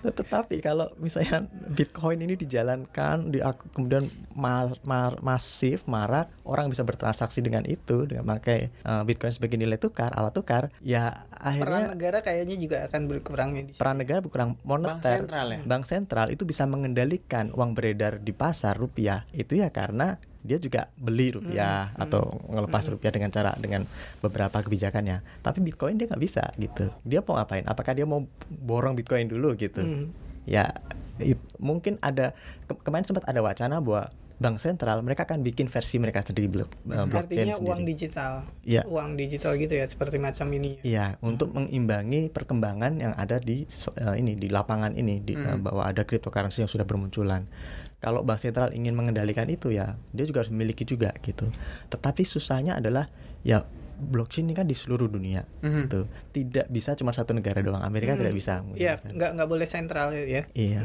[0.08, 7.40] Tetapi kalau misalnya Bitcoin ini dijalankan di kemudian ma- ma- masif marak orang bisa bertransaksi
[7.40, 12.18] dengan itu dengan pakai eh, Bitcoin sebagai nilai tukar alat tukar ya Peran akhirnya negara
[12.20, 15.14] kayaknya juga akan berkurang peran negara berkurang bank moneter.
[15.18, 15.60] sentral ya?
[15.64, 20.92] Bank sentral itu bisa mengendalikan uang beredar di pasar rupiah itu ya karena dia juga
[20.96, 22.92] beli rupiah Hmm, atau ngelepas hmm.
[22.96, 23.88] rupiah dengan cara dengan
[24.20, 25.24] beberapa kebijakannya.
[25.40, 26.92] Tapi bitcoin dia nggak bisa gitu.
[27.04, 27.64] Dia mau ngapain?
[27.64, 29.80] Apakah dia mau borong bitcoin dulu gitu?
[29.80, 30.12] Hmm.
[30.48, 30.72] ya
[31.20, 32.32] it- mungkin ada
[32.72, 34.08] ke- kemarin sempat ada wacana bahwa
[34.38, 37.90] bank sentral mereka akan bikin versi mereka sendiri blok, eh, blockchain Artinya uang sendiri.
[37.90, 38.32] digital.
[38.62, 38.82] Iya.
[38.86, 40.78] Uang digital gitu ya seperti macam ini.
[40.86, 43.66] Iya, untuk mengimbangi perkembangan yang ada di
[43.98, 45.66] eh, ini di lapangan ini di, eh, Hmm.
[45.66, 47.50] bahwa ada cryptocurrency yang sudah bermunculan.
[47.98, 51.50] Kalau bank sentral ingin mengendalikan itu ya, dia juga harus memiliki juga gitu.
[51.90, 53.10] Tetapi susahnya adalah
[53.42, 53.66] ya
[54.00, 55.80] blockchain ini kan di seluruh dunia Mhm.
[55.84, 56.00] gitu.
[56.32, 57.82] Tidak bisa cuma satu negara doang.
[57.82, 58.22] Amerika Hmm.
[58.22, 58.62] tidak bisa.
[58.72, 59.14] Iya, menggunakan.
[59.14, 60.44] nggak nggak boleh sentral ya.
[60.48, 60.82] Iya.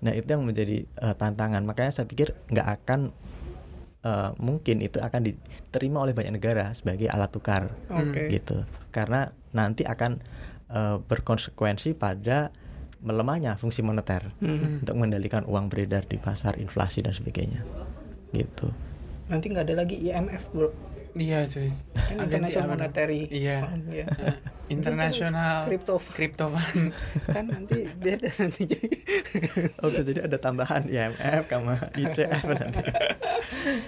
[0.00, 1.62] Nah, itu yang menjadi eh, tantangan.
[1.62, 3.00] Makanya saya pikir nggak akan
[4.00, 8.26] eh, mungkin itu akan diterima oleh banyak negara sebagai alat tukar Oke.
[8.28, 8.62] gitu.
[8.88, 10.18] Karena nanti akan
[10.68, 12.48] eh, berkonsekuensi pada
[12.98, 14.78] melemahnya fungsi moneter Hmm.
[14.78, 17.60] untuk mengendalikan uang beredar di pasar, inflasi dan sebagainya.
[18.30, 18.70] Gitu.
[19.26, 20.70] Nanti nggak ada lagi IMF, Bro.
[21.12, 21.68] Iya cuy.
[21.92, 22.68] Kan International?
[22.72, 23.68] Monetary Iya.
[23.68, 24.06] Fund, ya.
[24.72, 26.90] Internasional Crypto Crypto Fund.
[27.26, 28.88] kan nanti beda nanti jadi.
[29.78, 32.80] Oh, jadi ada tambahan IMF sama ICF nanti.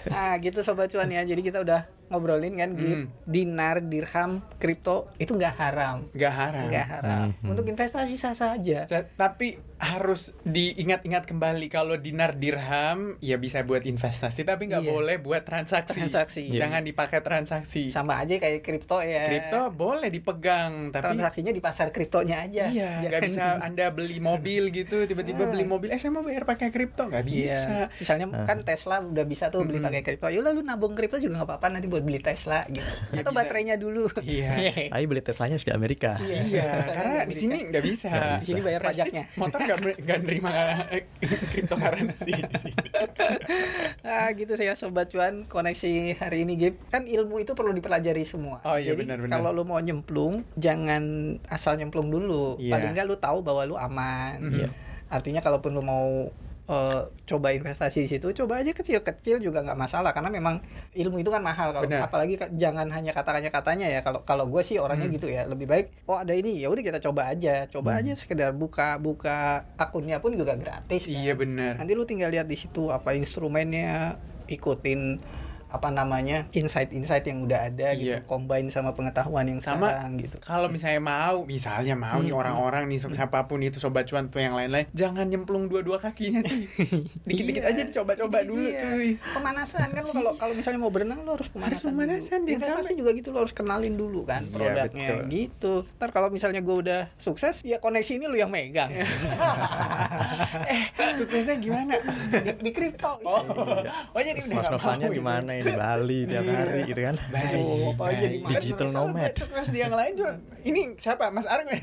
[0.06, 1.22] Nah, gitu sobat cuan ya.
[1.22, 3.08] Jadi kita udah ngobrolin kan di Hmm.
[3.24, 6.04] dinar, dirham, kripto itu nggak haram.
[6.12, 6.66] Nggak haram.
[6.68, 7.26] Nggak haram.
[7.34, 7.48] Mhm.
[7.48, 8.84] Untuk investasi sah saja.
[8.84, 14.90] Sa- Tapi harus diingat-ingat kembali kalau dinar dirham ya bisa buat investasi tapi nggak Iya.
[14.90, 15.98] boleh buat transaksi.
[15.98, 16.42] Transaksi.
[16.50, 17.88] Jangan dipakai transaksi.
[17.88, 19.26] Sama aja kayak kripto ya.
[19.26, 22.64] Kripto boleh dipegang tapi transaksinya di pasar kriptonya aja.
[22.66, 25.50] Iya, nggak bisa Anda beli mobil gitu, tiba-tiba Ah.
[25.50, 27.68] beli mobil, eh saya mau bayar pakai kripto, nggak bisa.
[27.68, 27.84] Iya.
[27.94, 29.88] Misalnya kan Tesla udah bisa tuh beli Mm-mm.
[29.88, 30.26] pakai kripto.
[30.26, 32.84] Ya udah lu nabung kripto juga nggak apa-apa nanti buat beli Tesla gitu.
[33.10, 33.40] Ya, Atau bisa.
[33.40, 34.06] baterainya dulu.
[34.20, 34.52] Iya.
[34.92, 36.16] Tapi beli Teslanya di Amerika.
[36.18, 36.40] Iya.
[36.44, 38.10] Iya, karena di sini nggak bisa.
[38.38, 39.24] Di sini bayar Prestige pajaknya.
[39.36, 39.60] Motor
[39.98, 40.52] nggak nerima
[41.50, 42.84] cryptocurrency di sini.
[44.04, 46.76] Ah gitu saya sobat cuan koneksi hari ini Gip.
[46.88, 48.60] Kan ilmu itu perlu dipelajari semua.
[48.62, 49.32] Oh, iya, Jadi benar, benar.
[49.34, 51.02] kalau lu mau nyemplung jangan
[51.46, 52.56] asal nyemplung dulu.
[52.56, 52.72] Iya.
[52.72, 54.40] Paling nggak lu tahu bahwa lu aman.
[54.40, 54.54] Mhm.
[54.56, 54.68] Iya.
[55.06, 56.32] Artinya kalaupun lu mau
[56.64, 60.64] eh, coba investasi di situ, coba aja kecil-kecil juga nggak masalah karena memang
[60.96, 64.80] ilmu itu kan mahal kalau apalagi jangan hanya katanya katanya ya kalau kalau gue sih
[64.80, 65.16] orangnya Hmm.
[65.20, 68.00] gitu ya lebih baik oh ada ini ya udah kita coba aja coba Hmm.
[68.00, 71.12] aja sekedar buka buka akunnya pun juga gratis kan.
[71.12, 71.76] Iya benar.
[71.76, 74.16] Nanti lu tinggal lihat di situ apa instrumennya,
[74.48, 75.20] ikutin
[75.74, 78.22] apa namanya insight-insight yang udah ada Iya.
[78.22, 80.36] gitu, combine sama pengetahuan yang Sama sekarang gitu.
[80.38, 82.38] kalau misalnya mau, misalnya mau nih Hmm.
[82.40, 86.70] orang-orang nih siapa pun itu sobat cuan tuh yang lain-lain, jangan nyemplung dua-dua kakinya cuy.
[87.26, 87.70] Dikit-dikit Iya.
[87.70, 88.80] aja dicoba-coba dulu dia.
[88.80, 89.18] cuy.
[89.18, 91.90] Pemanasan kan lu kalau kalau misalnya mau berenang lu harus pemanasan.
[91.90, 92.54] pemanasan, dulu.
[92.54, 95.26] Investasi sampai- juga gitu lu harus kenalin dulu kan Iya, produknya betul.
[95.28, 95.74] gitu.
[95.96, 98.94] Ntar kalau misalnya gua udah sukses ya koneksi ini lu yang megang.
[100.64, 100.82] eh,
[101.14, 101.94] suksesnya gimana?
[102.30, 103.18] di, di kripto.
[103.22, 103.42] Oh,
[104.10, 107.16] oh jadi udah Mas nggak Novannya mau di Bali tiap hari gitu kan.
[107.26, 108.50] Baik, Oh, apa aja mana?
[108.54, 109.14] Digital nomad.
[109.24, 110.32] buat Sukses di yang lain juga.
[110.60, 111.28] Ini siapa?
[111.28, 111.80] Mas Argo ya?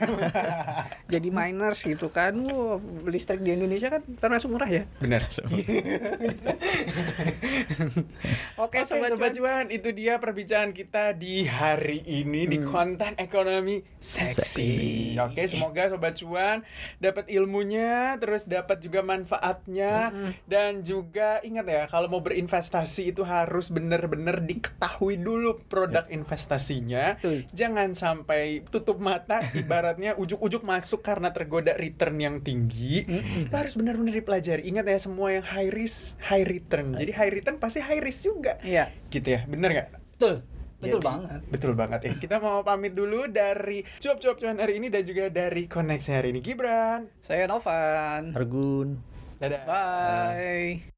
[1.14, 2.34] Jadi miners gitu kan.
[2.40, 4.84] Wah, listrik di Indonesia kan termasuk murah ya.
[4.98, 5.26] Benar.
[8.58, 9.66] Oke, Oke, sobat, sobat, cuan.
[9.66, 14.72] cuan, itu dia perbincangan kita di hari ini di konten ekonomi seksi.
[15.20, 16.58] Oke, semoga sobat cuan
[16.98, 20.10] dapat ilmunya, terus dapat juga manfaatnya
[20.46, 27.20] dan juga ingat ya kalau mau berinvestasi itu harus benar-benar diketahui dulu produk investasinya.
[27.20, 27.46] Betul.
[27.54, 33.06] Jangan sampai tutup mata ibaratnya ujuk-ujuk masuk karena tergoda return yang tinggi.
[33.46, 34.66] Itu harus benar-benar dipelajari.
[34.66, 36.98] Ingat ya semua yang high risk, high return.
[36.98, 38.58] Jadi high return pasti high risk juga.
[38.64, 39.90] Iya, Gitu ya, bener nggak?
[40.18, 40.36] betul.
[40.82, 41.40] Betul Jadi, banget.
[41.46, 42.14] Betul banget ya.
[42.18, 46.42] Kita mau pamit dulu dari cuap-cuap cuan hari ini dan juga dari koneksi hari ini.
[46.42, 47.06] Gibran.
[47.22, 48.34] Saya Novan.
[48.34, 48.98] Argun.
[49.38, 49.62] Dadah.
[49.70, 50.90] Bye.